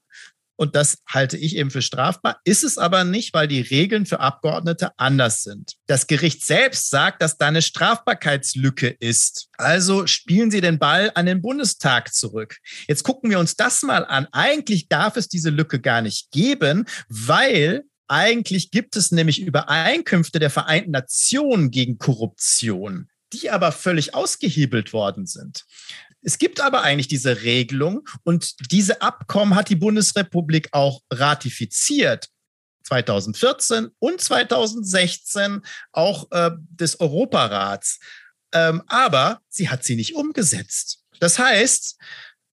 und 0.55 0.75
das 0.75 0.97
halte 1.07 1.37
ich 1.37 1.55
eben 1.55 1.71
für 1.71 1.81
strafbar, 1.81 2.39
ist 2.43 2.63
es 2.63 2.77
aber 2.77 3.03
nicht, 3.03 3.33
weil 3.33 3.47
die 3.47 3.61
Regeln 3.61 4.05
für 4.05 4.19
Abgeordnete 4.19 4.91
anders 4.97 5.43
sind. 5.43 5.73
Das 5.87 6.07
Gericht 6.07 6.45
selbst 6.45 6.89
sagt, 6.89 7.21
dass 7.21 7.37
da 7.37 7.47
eine 7.47 7.61
Strafbarkeitslücke 7.61 8.87
ist. 8.87 9.47
Also 9.57 10.07
spielen 10.07 10.51
Sie 10.51 10.61
den 10.61 10.79
Ball 10.79 11.11
an 11.15 11.25
den 11.25 11.41
Bundestag 11.41 12.13
zurück. 12.13 12.57
Jetzt 12.87 13.03
gucken 13.03 13.29
wir 13.29 13.39
uns 13.39 13.55
das 13.55 13.81
mal 13.83 14.05
an. 14.05 14.27
Eigentlich 14.31 14.87
darf 14.87 15.17
es 15.17 15.27
diese 15.27 15.49
Lücke 15.49 15.79
gar 15.79 16.01
nicht 16.01 16.31
geben, 16.31 16.85
weil 17.09 17.83
eigentlich 18.07 18.69
gibt 18.71 18.95
es 18.95 19.11
nämlich 19.11 19.41
Übereinkünfte 19.41 20.39
der 20.39 20.49
Vereinten 20.49 20.91
Nationen 20.91 21.71
gegen 21.71 21.97
Korruption 21.97 23.09
die 23.33 23.49
aber 23.49 23.71
völlig 23.71 24.13
ausgehebelt 24.13 24.93
worden 24.93 25.25
sind. 25.25 25.65
Es 26.23 26.37
gibt 26.37 26.61
aber 26.61 26.81
eigentlich 26.81 27.07
diese 27.07 27.43
Regelung 27.43 28.07
und 28.23 28.71
diese 28.71 29.01
Abkommen 29.01 29.55
hat 29.55 29.69
die 29.69 29.75
Bundesrepublik 29.75 30.69
auch 30.71 31.01
ratifiziert. 31.11 32.29
2014 32.83 33.89
und 33.99 34.21
2016 34.21 35.61
auch 35.91 36.29
äh, 36.31 36.51
des 36.69 36.99
Europarats. 36.99 37.99
Ähm, 38.51 38.83
aber 38.87 39.41
sie 39.49 39.69
hat 39.69 39.83
sie 39.83 39.95
nicht 39.95 40.15
umgesetzt. 40.15 40.99
Das 41.19 41.39
heißt, 41.39 41.97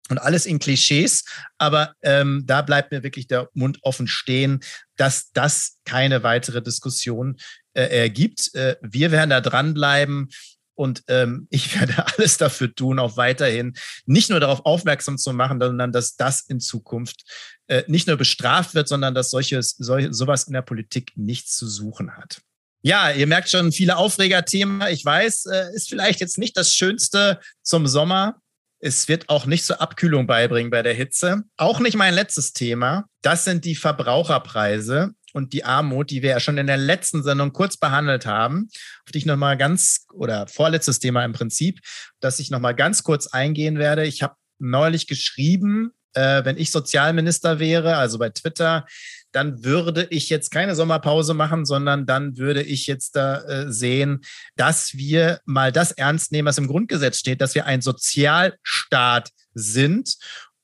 und 0.09 0.19
alles 0.19 0.45
in 0.45 0.59
Klischees, 0.59 1.25
aber 1.57 1.95
ähm, 2.01 2.43
da 2.45 2.61
bleibt 2.61 2.91
mir 2.91 3.03
wirklich 3.03 3.27
der 3.27 3.49
Mund 3.53 3.79
offen 3.81 4.07
stehen, 4.07 4.61
dass 4.97 5.31
das 5.31 5.77
keine 5.85 6.23
weitere 6.23 6.61
Diskussion 6.61 7.38
äh, 7.73 7.83
ergibt. 7.83 8.53
Äh, 8.53 8.77
wir 8.81 9.11
werden 9.11 9.31
da 9.31 9.41
dranbleiben. 9.41 10.29
Und 10.77 11.03
ähm, 11.07 11.47
ich 11.51 11.79
werde 11.79 12.05
alles 12.05 12.38
dafür 12.38 12.73
tun, 12.73 12.99
auch 12.99 13.17
weiterhin 13.17 13.73
nicht 14.05 14.29
nur 14.29 14.39
darauf 14.39 14.65
aufmerksam 14.65 15.17
zu 15.17 15.33
machen, 15.33 15.59
sondern 15.59 15.91
dass 15.91 16.15
das 16.15 16.41
in 16.41 16.59
Zukunft 16.59 17.23
äh, 17.67 17.83
nicht 17.88 18.07
nur 18.07 18.17
bestraft 18.17 18.75
wird, 18.75 18.88
sondern 18.88 19.15
dass 19.15 19.31
solches, 19.31 19.75
solch, 19.77 20.07
sowas 20.11 20.43
in 20.43 20.53
der 20.53 20.61
Politik 20.61 21.13
nichts 21.15 21.55
zu 21.57 21.67
suchen 21.67 22.15
hat. 22.15 22.41
Ja, 22.86 23.10
ihr 23.10 23.26
merkt 23.26 23.50
schon 23.50 23.71
viele 23.71 23.98
Aufregerthemen. 23.98 24.88
Ich 24.91 25.04
weiß, 25.04 25.48
äh, 25.48 25.74
ist 25.74 25.89
vielleicht 25.89 26.19
jetzt 26.19 26.38
nicht 26.38 26.56
das 26.56 26.76
Schönste 26.76 27.39
zum 27.63 27.88
Sommer. 27.88 28.39
Es 28.80 29.08
wird 29.08 29.28
auch 29.28 29.48
nicht 29.48 29.65
zur 29.65 29.82
Abkühlung 29.82 30.28
beibringen 30.28 30.69
bei 30.69 30.84
der 30.84 30.93
Hitze. 30.93 31.45
Auch 31.58 31.80
nicht 31.80 31.98
mein 31.98 32.13
letztes 32.13 32.54
Thema. 32.54 33.06
Das 33.24 33.43
sind 33.43 33.65
die 33.65 33.74
Verbraucherpreise 33.74 35.15
und 35.34 35.54
die 35.54 35.63
Armut, 35.63 36.12
die 36.12 36.21
wir 36.21 36.30
ja 36.30 36.39
schon 36.39 36.60
in 36.60 36.67
der 36.67 36.78
letzten 36.78 37.24
Sendung 37.24 37.54
kurz 37.54 37.76
behandelt 37.76 38.28
haben, 38.28 38.69
auf 39.04 39.12
die 39.12 39.17
ich 39.17 39.26
nochmal 39.26 39.58
ganz, 39.58 40.06
oder 40.13 40.45
vorletztes 40.45 41.00
Thema 41.00 41.26
im 41.26 41.34
Prinzip, 41.34 41.80
dass 42.19 42.38
ich 42.38 42.52
nochmal 42.52 42.76
ganz 42.76 43.02
kurz 43.02 43.26
eingehen 43.26 43.80
werde. 43.80 44.06
Ich 44.06 44.21
habe 44.21 44.36
neulich 44.60 45.08
geschrieben, 45.08 45.91
äh, 46.15 46.43
wenn 46.45 46.58
ich 46.58 46.71
Sozialminister 46.71 47.60
wäre, 47.60 47.97
also 47.97 48.17
bei 48.17 48.30
Twitter, 48.30 48.86
dann 49.32 49.65
würde 49.65 50.08
ich 50.12 50.30
jetzt 50.30 50.49
keine 50.49 50.75
Sommerpause 50.75 51.34
machen, 51.34 51.65
sondern 51.65 52.06
dann 52.06 52.38
würde 52.38 52.63
ich 52.63 52.88
jetzt 52.88 53.17
da 53.17 53.41
äh, 53.41 53.71
sehen, 53.71 54.21
dass 54.56 54.95
wir 54.95 55.41
mal 55.45 55.73
das 55.73 55.91
ernst 55.91 56.32
nehmen, 56.32 56.47
was 56.47 56.58
im 56.58 56.67
Grundgesetz 56.67 57.19
steht, 57.19 57.41
dass 57.41 57.54
wir 57.54 57.65
ein 57.65 57.82
Sozialstaat 57.82 59.32
sind 59.54 60.15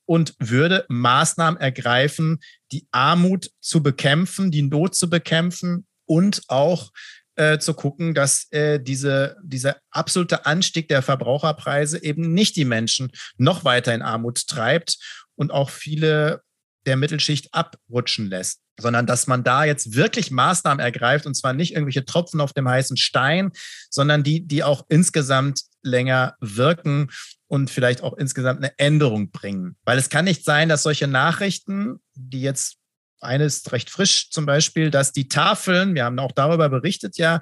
und 0.06 0.34
würde 0.38 0.86
Maßnahmen 0.88 1.60
ergreifen, 1.60 2.40
die 2.72 2.86
Armut 2.90 3.50
zu 3.60 3.82
bekämpfen, 3.82 4.50
die 4.50 4.62
Not 4.62 4.94
zu 4.94 5.10
bekämpfen 5.10 5.86
und 6.06 6.42
auch 6.48 6.90
äh, 7.36 7.58
zu 7.58 7.74
gucken, 7.74 8.14
dass 8.14 8.46
äh, 8.52 8.78
diese, 8.78 9.36
dieser 9.42 9.76
absolute 9.90 10.44
Anstieg 10.44 10.88
der 10.88 11.02
Verbraucherpreise 11.02 12.02
eben 12.02 12.34
nicht 12.34 12.56
die 12.56 12.64
Menschen 12.64 13.10
noch 13.38 13.64
weiter 13.64 13.94
in 13.94 14.02
Armut 14.02 14.46
treibt 14.46 14.98
und 15.36 15.50
auch 15.50 15.70
viele 15.70 16.42
der 16.86 16.96
Mittelschicht 16.96 17.54
abrutschen 17.54 18.26
lässt, 18.26 18.60
sondern 18.78 19.06
dass 19.06 19.26
man 19.26 19.44
da 19.44 19.64
jetzt 19.64 19.94
wirklich 19.94 20.30
Maßnahmen 20.30 20.84
ergreift 20.84 21.26
und 21.26 21.34
zwar 21.34 21.52
nicht 21.52 21.72
irgendwelche 21.72 22.04
Tropfen 22.04 22.40
auf 22.40 22.52
dem 22.52 22.68
heißen 22.68 22.96
Stein, 22.96 23.52
sondern 23.90 24.22
die, 24.22 24.46
die 24.46 24.64
auch 24.64 24.84
insgesamt 24.88 25.62
länger 25.82 26.36
wirken 26.40 27.10
und 27.46 27.70
vielleicht 27.70 28.02
auch 28.02 28.14
insgesamt 28.14 28.58
eine 28.58 28.78
Änderung 28.78 29.30
bringen. 29.30 29.76
Weil 29.84 29.98
es 29.98 30.08
kann 30.08 30.24
nicht 30.24 30.44
sein, 30.44 30.68
dass 30.68 30.82
solche 30.82 31.06
Nachrichten, 31.06 32.00
die 32.14 32.40
jetzt 32.40 32.78
eines 33.22 33.70
recht 33.72 33.90
frisch 33.90 34.30
zum 34.30 34.46
Beispiel, 34.46 34.90
dass 34.90 35.12
die 35.12 35.28
Tafeln, 35.28 35.94
wir 35.94 36.04
haben 36.04 36.18
auch 36.18 36.32
darüber 36.32 36.68
berichtet 36.68 37.16
ja, 37.16 37.40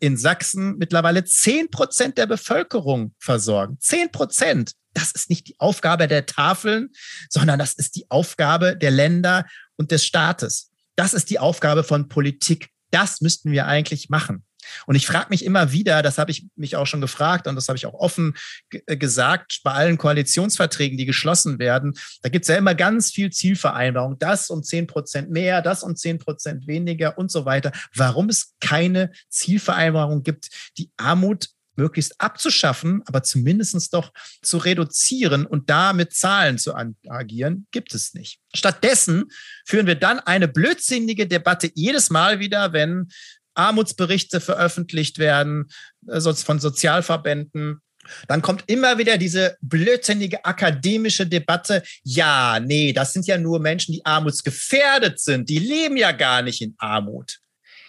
in 0.00 0.16
Sachsen 0.16 0.76
mittlerweile 0.78 1.24
zehn 1.24 1.70
Prozent 1.70 2.18
der 2.18 2.26
Bevölkerung 2.26 3.14
versorgen. 3.18 3.78
Zehn 3.80 4.10
Prozent 4.10 4.72
das 4.94 5.12
ist 5.12 5.30
nicht 5.30 5.48
die 5.48 5.58
Aufgabe 5.58 6.08
der 6.08 6.26
Tafeln, 6.26 6.90
sondern 7.28 7.58
das 7.58 7.72
ist 7.74 7.96
die 7.96 8.10
Aufgabe 8.10 8.76
der 8.76 8.90
Länder 8.90 9.46
und 9.76 9.90
des 9.90 10.04
Staates. 10.04 10.70
Das 10.96 11.14
ist 11.14 11.30
die 11.30 11.38
Aufgabe 11.38 11.84
von 11.84 12.08
Politik. 12.08 12.68
Das 12.90 13.20
müssten 13.20 13.52
wir 13.52 13.66
eigentlich 13.66 14.10
machen. 14.10 14.44
Und 14.86 14.94
ich 14.94 15.06
frage 15.06 15.26
mich 15.30 15.44
immer 15.44 15.72
wieder, 15.72 16.02
das 16.02 16.18
habe 16.18 16.30
ich 16.30 16.46
mich 16.56 16.76
auch 16.76 16.86
schon 16.86 17.00
gefragt 17.00 17.46
und 17.46 17.56
das 17.56 17.68
habe 17.68 17.76
ich 17.76 17.86
auch 17.86 17.94
offen 17.94 18.34
äh, 18.70 18.96
gesagt, 18.96 19.60
bei 19.64 19.72
allen 19.72 19.98
Koalitionsverträgen, 19.98 20.98
die 20.98 21.06
geschlossen 21.06 21.58
werden, 21.58 21.94
da 22.22 22.28
gibt 22.28 22.44
es 22.44 22.48
ja 22.48 22.56
immer 22.56 22.74
ganz 22.74 23.10
viel 23.10 23.30
Zielvereinbarung, 23.30 24.18
das 24.18 24.50
um 24.50 24.62
zehn 24.62 24.86
Prozent 24.86 25.30
mehr, 25.30 25.62
das 25.62 25.82
um 25.82 25.96
zehn 25.96 26.18
Prozent 26.18 26.66
weniger 26.66 27.18
und 27.18 27.30
so 27.30 27.44
weiter. 27.44 27.72
Warum 27.94 28.28
es 28.28 28.54
keine 28.60 29.10
Zielvereinbarung 29.28 30.22
gibt, 30.22 30.48
die 30.78 30.90
Armut 30.96 31.48
möglichst 31.76 32.20
abzuschaffen, 32.20 33.02
aber 33.06 33.22
zumindest 33.22 33.92
doch 33.94 34.12
zu 34.42 34.58
reduzieren 34.58 35.46
und 35.46 35.70
da 35.70 35.92
mit 35.92 36.12
Zahlen 36.12 36.58
zu 36.58 36.74
agieren, 36.74 37.66
gibt 37.70 37.94
es 37.94 38.14
nicht. 38.14 38.40
Stattdessen 38.54 39.24
führen 39.66 39.86
wir 39.86 39.94
dann 39.94 40.20
eine 40.20 40.48
blödsinnige 40.48 41.26
Debatte 41.26 41.70
jedes 41.74 42.10
Mal 42.10 42.40
wieder, 42.40 42.72
wenn 42.72 43.08
Armutsberichte 43.54 44.40
veröffentlicht 44.40 45.18
werden 45.18 45.68
äh, 46.08 46.20
von 46.20 46.58
Sozialverbänden 46.58 47.80
Dann 48.28 48.42
kommt 48.42 48.64
immer 48.66 48.98
wieder 48.98 49.18
diese 49.18 49.56
blödsinnige 49.60 50.44
akademische 50.44 51.26
Debatte. 51.26 51.82
Ja, 52.02 52.60
nee, 52.60 52.92
das 52.92 53.12
sind 53.12 53.26
ja 53.26 53.38
nur 53.38 53.60
Menschen, 53.60 53.92
die 53.92 54.04
armutsgefährdet 54.04 55.20
sind. 55.20 55.48
Die 55.48 55.58
leben 55.58 55.96
ja 55.96 56.12
gar 56.12 56.42
nicht 56.42 56.62
in 56.62 56.74
Armut. 56.78 57.38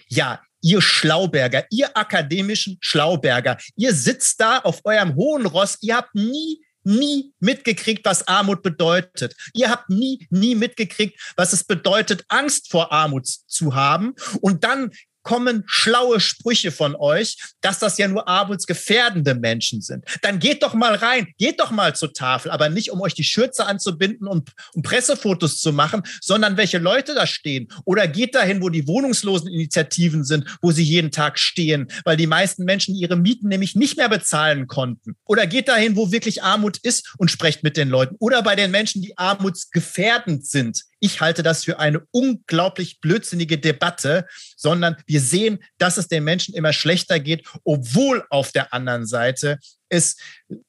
Ja, 0.08 0.42
ihr 0.62 0.82
Schlauberger, 0.82 1.66
ihr 1.70 1.96
akademischen 1.96 2.78
Schlauberger, 2.80 3.58
ihr 3.76 3.94
sitzt 3.94 4.40
da 4.40 4.60
auf 4.60 4.82
eurem 4.84 5.16
hohen 5.16 5.46
Ross. 5.46 5.78
Ihr 5.82 5.96
habt 5.96 6.16
nie 6.16 6.64
nie 6.84 7.34
mitgekriegt, 7.40 8.06
was 8.06 8.28
Armut 8.28 8.62
bedeutet. 8.62 9.36
Ihr 9.54 9.70
habt 9.70 9.90
nie, 9.90 10.28
nie 10.30 10.56
mitgekriegt, 10.56 11.20
was 11.36 11.54
es 11.54 11.64
bedeutet, 11.64 12.26
Angst 12.28 12.70
vor 12.70 12.92
Armut 12.92 13.26
zu 13.26 13.74
haben. 13.76 14.14
Und 14.42 14.64
dann 14.64 14.92
kommen 15.24 15.64
schlaue 15.66 16.20
Sprüche 16.20 16.72
von 16.72 16.96
euch, 16.96 17.38
dass 17.62 17.80
das 17.80 17.98
ja 17.98 18.08
nur 18.08 18.28
armutsgefährdende 18.28 19.36
Menschen 19.36 19.82
sind. 19.82 20.06
Dann 20.22 20.40
geht 20.40 20.64
doch 20.64 20.74
mal 20.74 20.96
rein, 20.96 21.28
geht 21.38 21.60
doch 21.60 21.72
mal 21.72 21.96
zur 21.96 22.14
Tafel, 22.14 22.52
aber 22.52 22.70
nicht 22.70 22.92
um 22.92 23.02
euch 23.02 23.14
die 23.14 23.24
Schürze 23.24 23.66
anzubinden 23.66 24.28
und 24.28 24.52
um 24.74 24.84
Pressefotos 24.84 25.60
zu 25.60 25.74
machen, 25.74 26.04
sondern 26.22 26.58
welche 26.58 26.78
Leute 26.78 27.16
da 27.16 27.26
stehen. 27.26 27.70
Oder 27.86 28.08
geht 28.08 28.36
dahin, 28.36 28.62
wo 28.62 28.70
die 28.70 28.88
wohnungslosen 28.88 29.48
Initiativen 29.48 30.24
sind, 30.24 30.58
wo 30.62 30.72
sie 30.72 30.84
jeden 30.84 31.12
Tag 31.12 31.40
stehen, 31.40 31.88
weil 32.04 32.18
die 32.18 32.28
meisten 32.28 32.66
Menschen 32.66 32.96
ihre 32.96 33.16
Mieten 33.16 33.48
nämlich 33.48 33.76
nicht 33.76 33.98
mehr 33.98 34.10
bezahlen 34.10 34.68
konnten. 34.68 35.16
Oder 35.26 35.48
geht 35.48 35.68
dahin, 35.68 35.96
wo 35.96 36.12
wirklich 36.12 36.44
Armut 36.44 36.78
ist 36.78 37.14
und 37.18 37.32
sprecht 37.32 37.64
mit 37.64 37.78
den 37.78 37.90
Leuten. 37.90 38.16
Oder 38.20 38.42
bei 38.44 38.56
den 38.56 38.72
Menschen, 38.72 39.02
die 39.02 39.18
armutsgefährdend 39.18 40.46
sind. 40.46 40.84
Ich 41.04 41.20
halte 41.20 41.44
das 41.44 41.66
für 41.66 41.80
eine 41.80 42.08
unglaublich 42.12 43.02
blödsinnige 43.02 43.58
Debatte, 43.58 44.26
sondern 44.56 44.96
wir 45.06 45.20
sehen, 45.20 45.60
dass 45.78 45.98
es 45.98 46.08
den 46.08 46.24
Menschen 46.24 46.56
immer 46.56 46.72
schlechter 46.72 47.20
geht, 47.20 47.46
obwohl 47.66 48.26
auf 48.30 48.54
der 48.54 48.74
anderen 48.74 49.06
Seite 49.06 49.60
es 49.90 50.16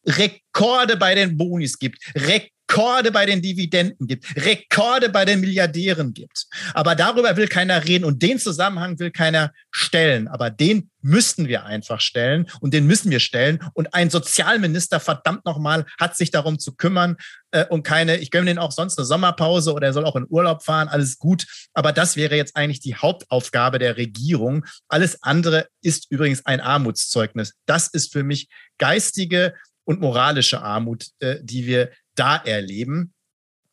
Rekorde 0.04 0.96
bei 0.96 1.14
den 1.14 1.36
Bonis 1.36 1.78
gibt, 1.78 1.98
Rekorde 2.16 2.53
Rekorde 2.70 3.12
bei 3.12 3.26
den 3.26 3.42
Dividenden 3.42 4.06
gibt, 4.06 4.24
Rekorde 4.36 5.08
bei 5.08 5.24
den 5.24 5.40
Milliardären 5.40 6.12
gibt. 6.12 6.46
Aber 6.72 6.94
darüber 6.94 7.36
will 7.36 7.46
keiner 7.46 7.84
reden 7.84 8.04
und 8.04 8.22
den 8.22 8.38
Zusammenhang 8.38 8.98
will 8.98 9.10
keiner 9.10 9.52
stellen. 9.70 10.28
Aber 10.28 10.50
den 10.50 10.90
müssten 11.00 11.46
wir 11.46 11.64
einfach 11.64 12.00
stellen 12.00 12.46
und 12.60 12.74
den 12.74 12.86
müssen 12.86 13.10
wir 13.10 13.20
stellen. 13.20 13.60
Und 13.74 13.94
ein 13.94 14.10
Sozialminister, 14.10 14.98
verdammt 14.98 15.44
nochmal, 15.44 15.84
hat 16.00 16.16
sich 16.16 16.30
darum 16.30 16.58
zu 16.58 16.74
kümmern 16.74 17.16
äh, 17.52 17.66
und 17.66 17.82
keine, 17.82 18.16
ich 18.16 18.30
gönne 18.30 18.46
den 18.46 18.58
auch 18.58 18.72
sonst 18.72 18.98
eine 18.98 19.04
Sommerpause 19.04 19.72
oder 19.72 19.88
er 19.88 19.92
soll 19.92 20.06
auch 20.06 20.16
in 20.16 20.26
Urlaub 20.28 20.64
fahren, 20.64 20.88
alles 20.88 21.18
gut. 21.18 21.46
Aber 21.74 21.92
das 21.92 22.16
wäre 22.16 22.34
jetzt 22.34 22.56
eigentlich 22.56 22.80
die 22.80 22.96
Hauptaufgabe 22.96 23.78
der 23.78 23.96
Regierung. 23.96 24.64
Alles 24.88 25.22
andere 25.22 25.68
ist 25.82 26.10
übrigens 26.10 26.44
ein 26.46 26.60
Armutszeugnis. 26.60 27.54
Das 27.66 27.88
ist 27.88 28.12
für 28.12 28.22
mich 28.22 28.48
geistige 28.78 29.54
und 29.84 30.00
moralische 30.00 30.62
Armut, 30.62 31.08
äh, 31.20 31.36
die 31.42 31.66
wir 31.66 31.90
da 32.14 32.36
erleben. 32.36 33.12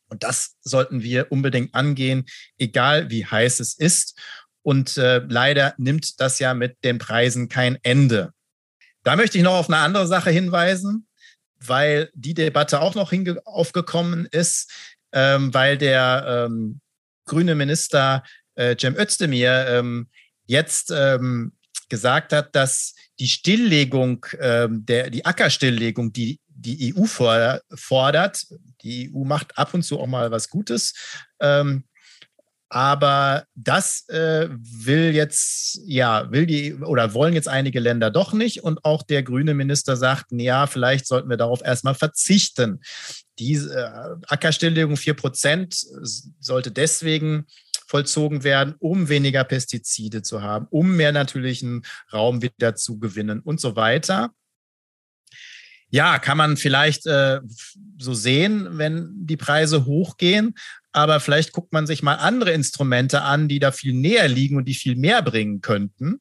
Und 0.08 0.22
das 0.22 0.56
sollten 0.60 1.02
wir 1.02 1.32
unbedingt 1.32 1.74
angehen, 1.74 2.26
egal 2.58 3.10
wie 3.10 3.24
heiß 3.24 3.60
es 3.60 3.74
ist. 3.74 4.20
Und 4.62 4.96
äh, 4.96 5.18
leider 5.28 5.74
nimmt 5.78 6.20
das 6.20 6.38
ja 6.38 6.54
mit 6.54 6.76
den 6.84 6.98
Preisen 6.98 7.48
kein 7.48 7.78
Ende. 7.82 8.32
Da 9.02 9.16
möchte 9.16 9.38
ich 9.38 9.44
noch 9.44 9.54
auf 9.54 9.68
eine 9.68 9.78
andere 9.78 10.06
Sache 10.06 10.30
hinweisen, 10.30 11.06
weil 11.58 12.10
die 12.14 12.34
Debatte 12.34 12.80
auch 12.80 12.94
noch 12.94 13.12
aufgekommen 13.44 14.26
ist, 14.30 14.70
ähm, 15.12 15.52
weil 15.52 15.78
der 15.78 16.46
ähm, 16.46 16.80
grüne 17.24 17.54
Minister 17.54 18.22
äh, 18.54 18.76
Cem 18.78 18.96
Özdemir 18.96 19.66
ähm, 19.68 20.08
jetzt 20.46 20.92
ähm, 20.94 21.52
gesagt 21.88 22.32
hat, 22.32 22.54
dass 22.54 22.94
die 23.18 23.28
Stilllegung, 23.28 24.24
ähm, 24.40 24.84
der, 24.86 25.10
die 25.10 25.24
Ackerstilllegung, 25.24 26.12
die 26.12 26.40
die 26.62 26.94
EU 26.96 27.04
fordert. 27.04 28.46
Die 28.82 29.12
EU 29.12 29.24
macht 29.24 29.58
ab 29.58 29.74
und 29.74 29.82
zu 29.82 30.00
auch 30.00 30.06
mal 30.06 30.30
was 30.30 30.48
Gutes. 30.48 30.94
Ähm, 31.40 31.84
aber 32.68 33.44
das 33.54 34.08
äh, 34.08 34.48
will 34.50 35.14
jetzt, 35.14 35.78
ja, 35.84 36.32
will 36.32 36.46
die 36.46 36.72
oder 36.72 37.12
wollen 37.12 37.34
jetzt 37.34 37.48
einige 37.48 37.80
Länder 37.80 38.10
doch 38.10 38.32
nicht. 38.32 38.62
Und 38.62 38.82
auch 38.86 39.02
der 39.02 39.22
grüne 39.22 39.52
Minister 39.52 39.94
sagt, 39.94 40.28
ja, 40.30 40.66
vielleicht 40.66 41.06
sollten 41.06 41.28
wir 41.28 41.36
darauf 41.36 41.62
erstmal 41.62 41.94
verzichten. 41.94 42.80
Die 43.38 43.56
äh, 43.56 44.16
Ackerstilllegung 44.26 44.96
4 44.96 45.12
Prozent 45.12 45.84
sollte 46.40 46.70
deswegen 46.70 47.44
vollzogen 47.86 48.42
werden, 48.42 48.74
um 48.78 49.10
weniger 49.10 49.44
Pestizide 49.44 50.22
zu 50.22 50.40
haben, 50.40 50.66
um 50.70 50.96
mehr 50.96 51.12
natürlichen 51.12 51.84
Raum 52.10 52.40
wieder 52.40 52.74
zu 52.74 52.98
gewinnen 52.98 53.40
und 53.40 53.60
so 53.60 53.76
weiter 53.76 54.32
ja, 55.92 56.18
kann 56.18 56.38
man 56.38 56.56
vielleicht 56.56 57.06
äh, 57.06 57.40
so 57.98 58.14
sehen, 58.14 58.66
wenn 58.72 59.10
die 59.14 59.36
Preise 59.36 59.84
hochgehen. 59.84 60.54
Aber 60.90 61.20
vielleicht 61.20 61.52
guckt 61.52 61.72
man 61.72 61.86
sich 61.86 62.02
mal 62.02 62.14
andere 62.14 62.52
Instrumente 62.52 63.22
an, 63.22 63.48
die 63.48 63.58
da 63.58 63.72
viel 63.72 63.92
näher 63.92 64.28
liegen 64.28 64.56
und 64.56 64.66
die 64.66 64.74
viel 64.74 64.96
mehr 64.96 65.22
bringen 65.22 65.60
könnten. 65.60 66.20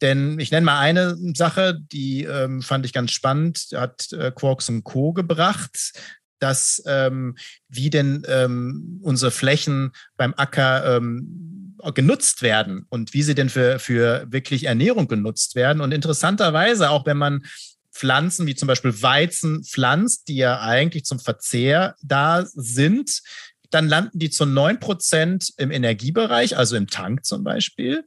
Denn 0.00 0.38
ich 0.40 0.50
nenne 0.50 0.64
mal 0.64 0.80
eine 0.80 1.16
Sache, 1.34 1.78
die 1.92 2.24
ähm, 2.24 2.62
fand 2.62 2.86
ich 2.86 2.92
ganz 2.94 3.12
spannend, 3.12 3.68
hat 3.74 4.12
äh, 4.12 4.32
Quarks 4.34 4.68
und 4.68 4.84
Co. 4.84 5.12
gebracht 5.12 5.92
dass 6.40 6.82
ähm, 6.86 7.36
wie 7.68 7.90
denn 7.90 8.22
ähm, 8.26 8.98
unsere 9.02 9.30
Flächen 9.30 9.92
beim 10.16 10.32
Acker 10.38 10.96
ähm, 10.96 11.76
genutzt 11.94 12.42
werden 12.42 12.86
und 12.88 13.14
wie 13.14 13.22
sie 13.22 13.34
denn 13.34 13.48
für, 13.48 13.78
für 13.78 14.26
wirklich 14.30 14.64
Ernährung 14.64 15.06
genutzt 15.06 15.54
werden. 15.54 15.80
Und 15.80 15.92
interessanterweise, 15.92 16.90
auch 16.90 17.06
wenn 17.06 17.16
man 17.16 17.42
Pflanzen 17.92 18.46
wie 18.46 18.54
zum 18.54 18.68
Beispiel 18.68 19.02
Weizen 19.02 19.64
pflanzt, 19.64 20.28
die 20.28 20.36
ja 20.36 20.60
eigentlich 20.60 21.04
zum 21.04 21.18
Verzehr 21.18 21.96
da 22.02 22.44
sind, 22.46 23.22
dann 23.70 23.88
landen 23.88 24.18
die 24.18 24.30
zu 24.30 24.46
9 24.46 24.80
Prozent 24.80 25.52
im 25.56 25.70
Energiebereich, 25.70 26.56
also 26.56 26.76
im 26.76 26.88
Tank 26.88 27.24
zum 27.24 27.44
Beispiel, 27.44 28.04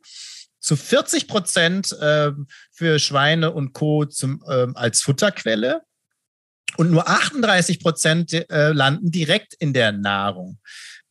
zu 0.59 0.75
40 0.75 1.27
Prozent 1.27 1.91
äh, 1.93 2.31
für 2.71 2.99
Schweine 2.99 3.51
und 3.51 3.73
Co. 3.73 4.05
Zum, 4.05 4.43
äh, 4.47 4.67
als 4.75 5.01
Futterquelle 5.01 5.81
und 6.77 6.91
nur 6.91 7.07
38 7.07 7.79
Prozent 7.79 8.33
äh, 8.33 8.71
landen 8.71 9.11
direkt 9.11 9.53
in 9.55 9.73
der 9.73 9.91
Nahrung. 9.91 10.59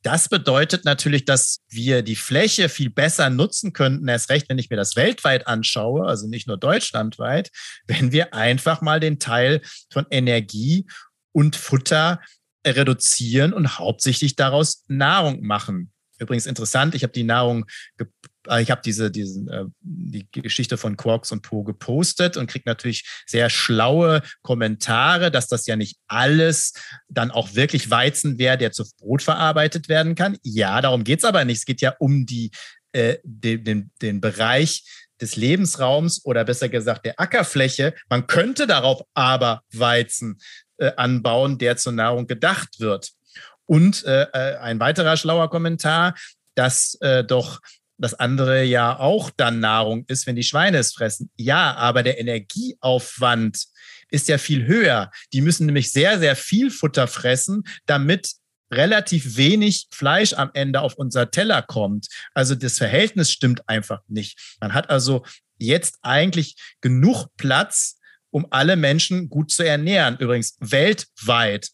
Das 0.02 0.28
bedeutet 0.28 0.84
natürlich, 0.84 1.24
dass 1.24 1.60
wir 1.68 2.02
die 2.02 2.16
Fläche 2.16 2.68
viel 2.68 2.90
besser 2.90 3.30
nutzen 3.30 3.72
könnten, 3.72 4.08
erst 4.08 4.30
recht, 4.30 4.48
wenn 4.48 4.58
ich 4.58 4.68
mir 4.68 4.76
das 4.76 4.96
weltweit 4.96 5.46
anschaue, 5.46 6.06
also 6.06 6.26
nicht 6.26 6.48
nur 6.48 6.56
deutschlandweit, 6.56 7.50
wenn 7.86 8.10
wir 8.10 8.34
einfach 8.34 8.80
mal 8.80 8.98
den 8.98 9.20
Teil 9.20 9.62
von 9.90 10.06
Energie 10.10 10.86
und 11.32 11.54
Futter 11.54 12.20
reduzieren 12.66 13.52
und 13.52 13.78
hauptsächlich 13.78 14.34
daraus 14.34 14.84
Nahrung 14.88 15.42
machen. 15.42 15.92
Übrigens 16.18 16.46
interessant, 16.46 16.94
ich 16.94 17.02
habe 17.02 17.12
die 17.12 17.24
Nahrung 17.24 17.66
Ah, 17.98 18.04
ich 18.60 18.70
habe 18.70 18.82
diese, 18.84 19.10
diesen, 19.10 19.48
äh, 19.48 19.64
die 19.80 20.26
Geschichte 20.30 20.76
von 20.76 20.96
Quarks 20.96 21.32
und 21.32 21.42
Po 21.42 21.62
gepostet 21.62 22.36
und 22.36 22.48
kriege 22.48 22.64
natürlich 22.66 23.04
sehr 23.26 23.50
schlaue 23.50 24.22
Kommentare, 24.42 25.30
dass 25.30 25.48
das 25.48 25.66
ja 25.66 25.76
nicht 25.76 25.98
alles 26.08 26.72
dann 27.08 27.30
auch 27.30 27.54
wirklich 27.54 27.90
Weizen 27.90 28.38
wäre, 28.38 28.58
der 28.58 28.72
zu 28.72 28.84
Brot 28.98 29.22
verarbeitet 29.22 29.88
werden 29.88 30.14
kann. 30.14 30.38
Ja, 30.42 30.80
darum 30.80 31.04
geht 31.04 31.20
es 31.20 31.24
aber 31.24 31.44
nicht. 31.44 31.58
Es 31.58 31.64
geht 31.64 31.80
ja 31.80 31.94
um 31.98 32.26
die, 32.26 32.50
äh, 32.92 33.18
den, 33.22 33.64
den, 33.64 33.90
den 34.00 34.20
Bereich 34.20 34.84
des 35.20 35.36
Lebensraums 35.36 36.24
oder 36.24 36.44
besser 36.44 36.68
gesagt 36.68 37.06
der 37.06 37.20
Ackerfläche. 37.20 37.94
Man 38.08 38.26
könnte 38.26 38.66
darauf 38.66 39.02
aber 39.14 39.62
Weizen 39.72 40.38
äh, 40.78 40.92
anbauen, 40.96 41.58
der 41.58 41.76
zur 41.76 41.92
Nahrung 41.92 42.26
gedacht 42.26 42.80
wird. 42.80 43.12
Und 43.66 44.04
äh, 44.04 44.22
äh 44.32 44.56
ein 44.56 44.80
weiterer 44.80 45.16
schlauer 45.16 45.48
Kommentar, 45.48 46.14
dass 46.54 46.96
äh, 47.00 47.24
doch 47.24 47.60
das 48.02 48.14
andere 48.14 48.64
ja 48.64 48.98
auch 48.98 49.30
dann 49.30 49.60
Nahrung 49.60 50.04
ist, 50.08 50.26
wenn 50.26 50.36
die 50.36 50.42
Schweine 50.42 50.78
es 50.78 50.92
fressen. 50.92 51.30
Ja, 51.36 51.74
aber 51.76 52.02
der 52.02 52.18
Energieaufwand 52.18 53.66
ist 54.10 54.28
ja 54.28 54.38
viel 54.38 54.66
höher. 54.66 55.10
Die 55.32 55.40
müssen 55.40 55.66
nämlich 55.66 55.92
sehr, 55.92 56.18
sehr 56.18 56.36
viel 56.36 56.70
Futter 56.70 57.06
fressen, 57.06 57.62
damit 57.86 58.32
relativ 58.72 59.36
wenig 59.36 59.86
Fleisch 59.90 60.32
am 60.32 60.50
Ende 60.54 60.80
auf 60.80 60.94
unser 60.94 61.30
Teller 61.30 61.62
kommt. 61.62 62.08
Also 62.34 62.54
das 62.54 62.78
Verhältnis 62.78 63.30
stimmt 63.30 63.68
einfach 63.68 64.00
nicht. 64.08 64.56
Man 64.60 64.74
hat 64.74 64.90
also 64.90 65.24
jetzt 65.58 65.98
eigentlich 66.02 66.56
genug 66.80 67.28
Platz, 67.36 67.98
um 68.30 68.46
alle 68.50 68.76
Menschen 68.76 69.28
gut 69.28 69.50
zu 69.50 69.62
ernähren. 69.62 70.16
Übrigens 70.18 70.56
weltweit. 70.58 71.68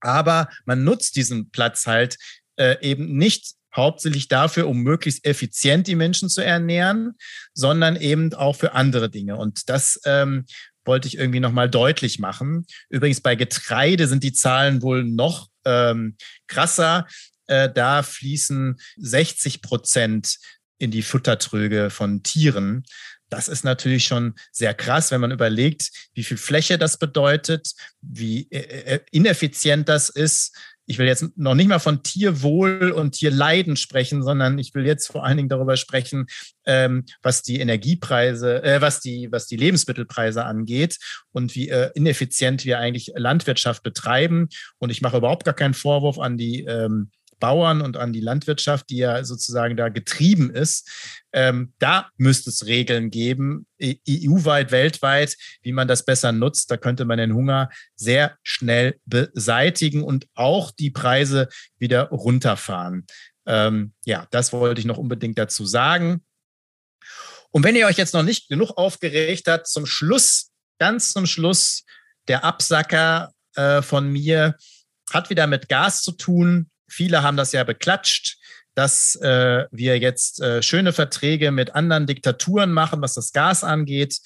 Aber 0.00 0.48
man 0.64 0.82
nutzt 0.84 1.16
diesen 1.16 1.50
Platz 1.50 1.86
halt 1.86 2.16
äh, 2.56 2.76
eben 2.80 3.16
nicht 3.16 3.54
hauptsächlich 3.76 4.28
dafür, 4.28 4.68
um 4.68 4.82
möglichst 4.82 5.24
effizient 5.24 5.86
die 5.86 5.96
Menschen 5.96 6.28
zu 6.28 6.42
ernähren, 6.42 7.14
sondern 7.52 7.96
eben 7.96 8.32
auch 8.34 8.56
für 8.56 8.72
andere 8.72 9.10
Dinge. 9.10 9.36
Und 9.36 9.68
das 9.68 10.00
ähm, 10.04 10.46
wollte 10.84 11.08
ich 11.08 11.18
irgendwie 11.18 11.40
nochmal 11.40 11.68
deutlich 11.68 12.18
machen. 12.18 12.66
Übrigens 12.88 13.20
bei 13.20 13.36
Getreide 13.36 14.06
sind 14.06 14.22
die 14.22 14.32
Zahlen 14.32 14.82
wohl 14.82 15.04
noch 15.04 15.48
ähm, 15.64 16.16
krasser. 16.46 17.06
Äh, 17.46 17.70
da 17.70 18.02
fließen 18.02 18.78
60 18.96 19.62
Prozent 19.62 20.38
in 20.78 20.90
die 20.90 21.02
Futtertröge 21.02 21.90
von 21.90 22.22
Tieren. 22.22 22.84
Das 23.30 23.48
ist 23.48 23.64
natürlich 23.64 24.04
schon 24.04 24.34
sehr 24.52 24.74
krass, 24.74 25.10
wenn 25.10 25.20
man 25.20 25.32
überlegt, 25.32 25.90
wie 26.14 26.24
viel 26.24 26.36
Fläche 26.36 26.78
das 26.78 26.98
bedeutet, 26.98 27.72
wie 28.00 28.48
äh, 28.50 28.94
äh, 28.94 29.00
ineffizient 29.10 29.88
das 29.88 30.08
ist. 30.08 30.56
Ich 30.86 30.98
will 30.98 31.06
jetzt 31.06 31.36
noch 31.36 31.54
nicht 31.54 31.68
mal 31.68 31.78
von 31.78 32.02
Tierwohl 32.02 32.90
und 32.90 33.12
Tierleiden 33.12 33.76
sprechen, 33.76 34.22
sondern 34.22 34.58
ich 34.58 34.74
will 34.74 34.86
jetzt 34.86 35.06
vor 35.06 35.24
allen 35.24 35.36
Dingen 35.36 35.48
darüber 35.48 35.76
sprechen, 35.76 36.26
ähm, 36.66 37.04
was 37.22 37.42
die 37.42 37.60
Energiepreise, 37.60 38.62
äh, 38.62 38.80
was 38.80 39.00
die, 39.00 39.28
was 39.30 39.46
die 39.46 39.56
Lebensmittelpreise 39.56 40.44
angeht 40.44 40.98
und 41.32 41.54
wie 41.54 41.68
äh, 41.68 41.90
ineffizient 41.94 42.64
wir 42.64 42.78
eigentlich 42.78 43.12
Landwirtschaft 43.16 43.82
betreiben. 43.82 44.48
Und 44.78 44.90
ich 44.90 45.00
mache 45.00 45.16
überhaupt 45.16 45.44
gar 45.44 45.54
keinen 45.54 45.74
Vorwurf 45.74 46.18
an 46.18 46.36
die 46.36 46.64
ähm, 46.64 47.10
Bauern 47.38 47.80
und 47.80 47.96
an 47.96 48.12
die 48.12 48.20
Landwirtschaft, 48.20 48.90
die 48.90 48.98
ja 48.98 49.24
sozusagen 49.24 49.76
da 49.76 49.88
getrieben 49.88 50.50
ist. 50.50 50.88
Ähm, 51.32 51.72
da 51.78 52.08
müsste 52.16 52.50
es 52.50 52.66
Regeln 52.66 53.10
geben, 53.10 53.66
EU-weit, 53.82 54.70
weltweit, 54.70 55.36
wie 55.62 55.72
man 55.72 55.88
das 55.88 56.04
besser 56.04 56.32
nutzt. 56.32 56.70
Da 56.70 56.76
könnte 56.76 57.04
man 57.04 57.18
den 57.18 57.34
Hunger 57.34 57.70
sehr 57.96 58.36
schnell 58.42 59.00
beseitigen 59.04 60.02
und 60.02 60.26
auch 60.34 60.70
die 60.70 60.90
Preise 60.90 61.48
wieder 61.78 62.08
runterfahren. 62.08 63.06
Ähm, 63.46 63.92
ja, 64.04 64.26
das 64.30 64.52
wollte 64.52 64.80
ich 64.80 64.86
noch 64.86 64.98
unbedingt 64.98 65.38
dazu 65.38 65.66
sagen. 65.66 66.24
Und 67.50 67.62
wenn 67.62 67.76
ihr 67.76 67.86
euch 67.86 67.98
jetzt 67.98 68.14
noch 68.14 68.22
nicht 68.22 68.48
genug 68.48 68.76
aufgeregt 68.76 69.46
habt, 69.46 69.68
zum 69.68 69.86
Schluss, 69.86 70.50
ganz 70.78 71.12
zum 71.12 71.26
Schluss, 71.26 71.84
der 72.26 72.44
Absacker 72.44 73.32
äh, 73.54 73.82
von 73.82 74.10
mir 74.10 74.56
hat 75.12 75.30
wieder 75.30 75.46
mit 75.46 75.68
Gas 75.68 76.02
zu 76.02 76.12
tun. 76.12 76.70
Viele 76.88 77.22
haben 77.22 77.36
das 77.36 77.52
ja 77.52 77.64
beklatscht, 77.64 78.38
dass 78.74 79.14
äh, 79.16 79.66
wir 79.70 79.98
jetzt 79.98 80.40
äh, 80.40 80.62
schöne 80.62 80.92
Verträge 80.92 81.50
mit 81.52 81.74
anderen 81.74 82.06
Diktaturen 82.06 82.72
machen, 82.72 83.00
was 83.02 83.14
das 83.14 83.32
Gas 83.32 83.62
angeht, 83.62 84.18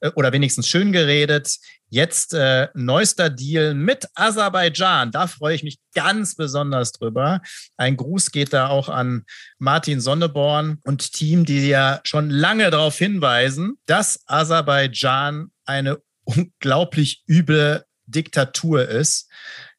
äh, 0.00 0.10
oder 0.14 0.32
wenigstens 0.32 0.68
schön 0.68 0.92
geredet. 0.92 1.56
Jetzt 1.88 2.34
äh, 2.34 2.68
neuester 2.74 3.30
Deal 3.30 3.74
mit 3.74 4.06
Aserbaidschan. 4.14 5.12
Da 5.12 5.26
freue 5.26 5.54
ich 5.54 5.62
mich 5.62 5.78
ganz 5.94 6.34
besonders 6.34 6.92
drüber. 6.92 7.40
Ein 7.76 7.96
Gruß 7.96 8.32
geht 8.32 8.52
da 8.52 8.68
auch 8.68 8.88
an 8.88 9.24
Martin 9.58 10.00
Sonneborn 10.00 10.80
und 10.84 11.12
Team, 11.12 11.44
die 11.44 11.68
ja 11.68 12.00
schon 12.04 12.30
lange 12.30 12.70
darauf 12.70 12.98
hinweisen, 12.98 13.78
dass 13.86 14.20
Aserbaidschan 14.26 15.50
eine 15.64 15.98
unglaublich 16.24 17.22
üble 17.28 17.84
Diktatur 18.06 18.88
ist 18.88 19.28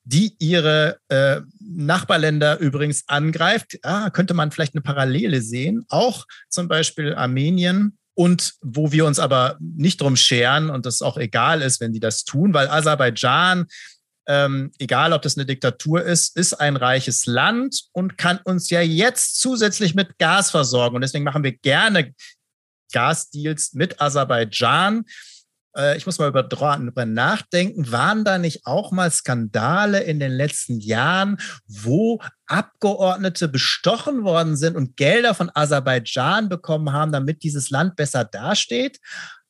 die 0.08 0.34
ihre 0.39 1.00
äh, 1.10 1.41
Nachbarländer 1.60 2.60
übrigens 2.60 3.04
angreift. 3.08 3.78
Ah, 3.84 4.10
könnte 4.10 4.34
man 4.34 4.52
vielleicht 4.52 4.74
eine 4.74 4.82
Parallele 4.82 5.41
sehen, 5.41 5.86
auch 5.89 6.26
zum 6.50 6.70
Beispiel 6.70 7.13
Armenien. 7.13 7.98
Und 8.13 8.56
wo 8.62 8.91
wir 8.91 9.06
uns 9.06 9.20
aber 9.20 9.58
nicht 9.60 10.02
drum 10.02 10.15
scheren 10.15 10.70
und 10.72 10.86
das 10.86 11.02
auch 11.02 11.17
egal 11.17 11.62
ist, 11.62 11.82
wenn 11.82 11.93
die 11.93 12.00
das 12.00 12.24
tun, 12.24 12.54
weil 12.54 12.67
Aserbaidschan, 12.67 13.67
ähm, 14.28 14.72
egal 14.80 15.13
ob 15.13 15.22
das 15.22 15.38
eine 15.38 15.46
Diktatur 15.46 16.04
ist, 16.04 16.36
ist 16.36 16.54
ein 16.54 16.78
reiches 16.78 17.28
Land 17.28 17.84
und 17.91 18.17
kann 18.17 18.39
uns 18.43 18.70
ja 18.70 18.82
jetzt 18.82 19.39
zusätzlich 19.39 19.93
mit 19.93 20.17
Gas 20.17 20.50
versorgen. 20.50 20.96
Und 20.96 21.02
deswegen 21.02 21.26
machen 21.26 21.43
wir 21.43 21.52
gerne 21.52 22.15
Gasdeals 22.91 23.74
mit 23.74 24.02
Aserbaidschan 24.02 25.06
ich 25.96 26.06
muss 26.06 26.18
mal 26.20 26.30
über, 26.30 26.48
über 26.50 27.06
nachdenken, 27.06 27.92
waren 27.92 28.24
da 28.24 28.38
nicht 28.38 28.66
auch 28.66 28.92
mal 28.92 29.12
Skandale 29.12 30.02
in 30.02 30.20
den 30.20 30.32
letzten 30.32 30.80
Jahren, 30.80 31.38
wo 31.68 32.20
Abgeordnete 32.48 33.48
bestochen 33.48 34.24
worden 34.24 34.56
sind 34.56 34.76
und 34.76 34.98
Gelder 34.98 35.34
von 35.34 35.52
Aserbaidschan 35.54 36.50
bekommen 36.50 36.94
haben, 36.94 37.12
damit 37.12 37.44
dieses 37.44 37.70
Land 37.70 37.96
besser 37.96 38.26
dasteht? 38.26 39.00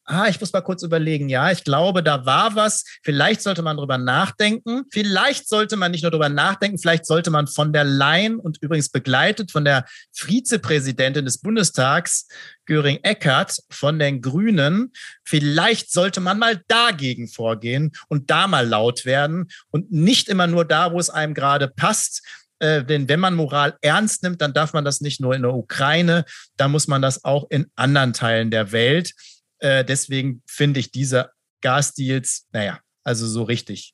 Ah, 0.07 0.27
ich 0.27 0.39
muss 0.39 0.53
mal 0.53 0.61
kurz 0.61 0.83
überlegen, 0.83 1.27
ja, 1.29 1.51
ich 1.51 1.63
glaube, 1.63 2.01
da 2.01 2.25
war 2.25 2.55
was. 2.55 2.83
Vielleicht 3.03 3.41
sollte 3.41 3.61
man 3.61 3.77
drüber 3.77 3.97
nachdenken. 3.97 4.85
Vielleicht 4.91 5.47
sollte 5.49 5.75
man 5.75 5.91
nicht 5.91 6.01
nur 6.01 6.11
drüber 6.11 6.29
nachdenken, 6.29 6.79
vielleicht 6.79 7.05
sollte 7.05 7.29
man 7.29 7.47
von 7.47 7.73
der 7.73 7.83
Leyen 7.83 8.39
und 8.39 8.57
übrigens 8.61 8.89
begleitet 8.89 9.51
von 9.51 9.65
der 9.65 9.85
Vizepräsidentin 10.13 11.25
des 11.25 11.39
Bundestags, 11.39 12.27
Göring 12.65 12.99
Eckert 13.03 13.57
von 13.69 13.99
den 13.99 14.21
Grünen, 14.21 14.91
vielleicht 15.23 15.91
sollte 15.91 16.19
man 16.19 16.39
mal 16.39 16.61
dagegen 16.67 17.27
vorgehen 17.27 17.91
und 18.07 18.29
da 18.29 18.47
mal 18.47 18.67
laut 18.67 19.05
werden 19.05 19.47
und 19.71 19.91
nicht 19.91 20.29
immer 20.29 20.47
nur 20.47 20.65
da, 20.65 20.91
wo 20.91 20.99
es 20.99 21.09
einem 21.09 21.33
gerade 21.33 21.67
passt. 21.67 22.25
Äh, 22.59 22.83
denn 22.83 23.07
wenn 23.07 23.19
man 23.19 23.35
Moral 23.35 23.77
ernst 23.81 24.23
nimmt, 24.23 24.41
dann 24.41 24.53
darf 24.53 24.73
man 24.73 24.83
das 24.83 25.01
nicht 25.01 25.21
nur 25.21 25.35
in 25.35 25.43
der 25.43 25.53
Ukraine, 25.53 26.25
da 26.55 26.67
muss 26.67 26.87
man 26.87 27.01
das 27.01 27.23
auch 27.23 27.45
in 27.49 27.67
anderen 27.75 28.13
Teilen 28.13 28.51
der 28.51 28.71
Welt. 28.71 29.13
Äh, 29.59 29.85
deswegen 29.85 30.43
finde 30.45 30.79
ich 30.79 30.91
diese 30.91 31.31
Gasdeals, 31.61 32.47
naja, 32.51 32.79
also 33.03 33.25
so 33.25 33.43
richtig 33.43 33.93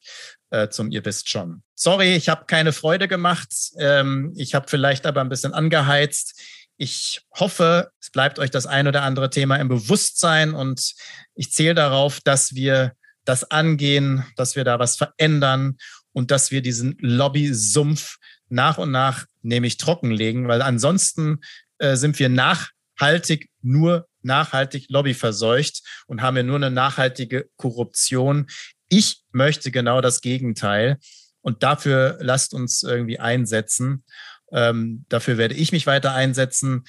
äh, 0.49 0.69
zum 0.69 0.91
ihr 0.91 1.04
wisst 1.06 1.30
schon. 1.30 1.63
Sorry, 1.76 2.15
ich 2.15 2.30
habe 2.30 2.45
keine 2.45 2.73
Freude 2.73 3.08
gemacht. 3.08 3.54
Ähm, 3.78 4.34
ich 4.36 4.56
habe 4.56 4.67
vielleicht 4.69 5.06
aber 5.06 5.21
ein 5.21 5.30
bisschen 5.30 5.54
angeheizt. 5.54 6.39
Ich 6.78 7.21
hoffe, 7.39 7.91
es 8.02 8.10
bleibt 8.10 8.39
euch 8.39 8.52
das 8.52 8.65
ein 8.65 8.88
oder 8.88 9.04
andere 9.04 9.30
Thema 9.30 9.58
im 9.58 9.67
Bewusstsein 9.67 10.54
und 10.54 10.93
ich 11.36 11.52
zähle 11.52 11.76
darauf, 11.76 12.19
dass 12.21 12.56
wir 12.56 12.93
das 13.26 13.49
angehen, 13.52 14.26
dass 14.36 14.56
wir 14.56 14.63
da 14.63 14.80
was 14.80 14.95
verändern 14.95 15.78
und 16.12 16.32
dass 16.32 16.52
wir 16.52 16.62
diesen 16.62 16.97
Lobby-Sumpf 16.99 18.17
nach 18.49 18.78
und 18.78 18.91
nach 18.91 19.26
nämlich 19.41 19.78
trockenlegen, 19.78 20.47
weil 20.47 20.62
ansonsten 20.62 21.39
äh, 21.80 21.95
sind 21.95 22.19
wir 22.19 22.30
nachhaltig 22.30 23.49
nur 23.62 24.08
nachhaltig 24.26 24.86
lobbyverseucht 24.90 25.82
und 26.08 26.22
haben 26.22 26.36
wir 26.36 26.44
nur 26.44 26.58
eine 26.58 26.72
nachhaltige 26.72 27.50
Korruption. 27.58 28.48
Ich 28.90 29.24
möchte 29.32 29.72
genau 29.72 30.02
das 30.02 30.22
Gegenteil. 30.22 30.98
Und 31.42 31.62
dafür 31.62 32.18
lasst 32.22 32.54
uns 32.54 32.84
irgendwie 32.84 33.20
einsetzen. 33.20 34.04
Ähm, 34.52 35.06
dafür 35.10 35.38
werde 35.38 35.56
ich 35.56 35.72
mich 35.72 35.86
weiter 35.86 36.14
einsetzen 36.14 36.86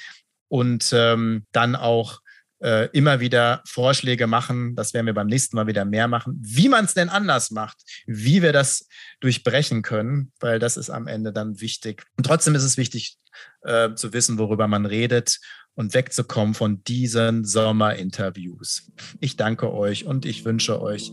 und 0.48 0.92
ähm, 0.92 1.46
dann 1.50 1.74
auch 1.74 2.20
äh, 2.64 2.88
immer 2.92 3.20
wieder 3.20 3.62
Vorschläge 3.66 4.26
machen. 4.26 4.76
Das 4.76 4.94
werden 4.94 5.06
wir 5.06 5.14
beim 5.14 5.26
nächsten 5.26 5.56
Mal 5.56 5.66
wieder 5.66 5.84
mehr 5.84 6.08
machen. 6.08 6.38
Wie 6.40 6.68
man 6.68 6.84
es 6.84 6.94
denn 6.94 7.08
anders 7.08 7.50
macht, 7.50 7.76
wie 8.06 8.42
wir 8.42 8.52
das 8.52 8.88
durchbrechen 9.20 9.82
können, 9.82 10.32
weil 10.40 10.58
das 10.58 10.76
ist 10.76 10.90
am 10.90 11.06
Ende 11.06 11.32
dann 11.32 11.60
wichtig. 11.60 12.04
Und 12.16 12.24
trotzdem 12.24 12.54
ist 12.54 12.62
es 12.62 12.76
wichtig 12.76 13.18
äh, 13.62 13.94
zu 13.94 14.12
wissen, 14.12 14.38
worüber 14.38 14.68
man 14.68 14.86
redet 14.86 15.40
und 15.74 15.94
wegzukommen 15.94 16.54
von 16.54 16.82
diesen 16.84 17.44
Sommerinterviews. 17.44 18.90
Ich 19.20 19.36
danke 19.36 19.72
euch 19.72 20.06
und 20.06 20.24
ich 20.24 20.44
wünsche 20.44 20.80
euch 20.80 21.12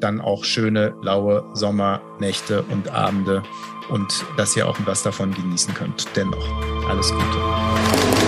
dann 0.00 0.20
auch 0.20 0.44
schöne, 0.44 0.94
laue 1.02 1.48
Sommernächte 1.54 2.62
und 2.62 2.88
Abende 2.88 3.42
und 3.88 4.24
dass 4.36 4.56
ihr 4.56 4.68
auch 4.68 4.78
was 4.84 5.02
davon 5.02 5.32
genießen 5.32 5.74
könnt. 5.74 6.06
Dennoch, 6.16 6.88
alles 6.88 7.10
Gute. 7.10 8.23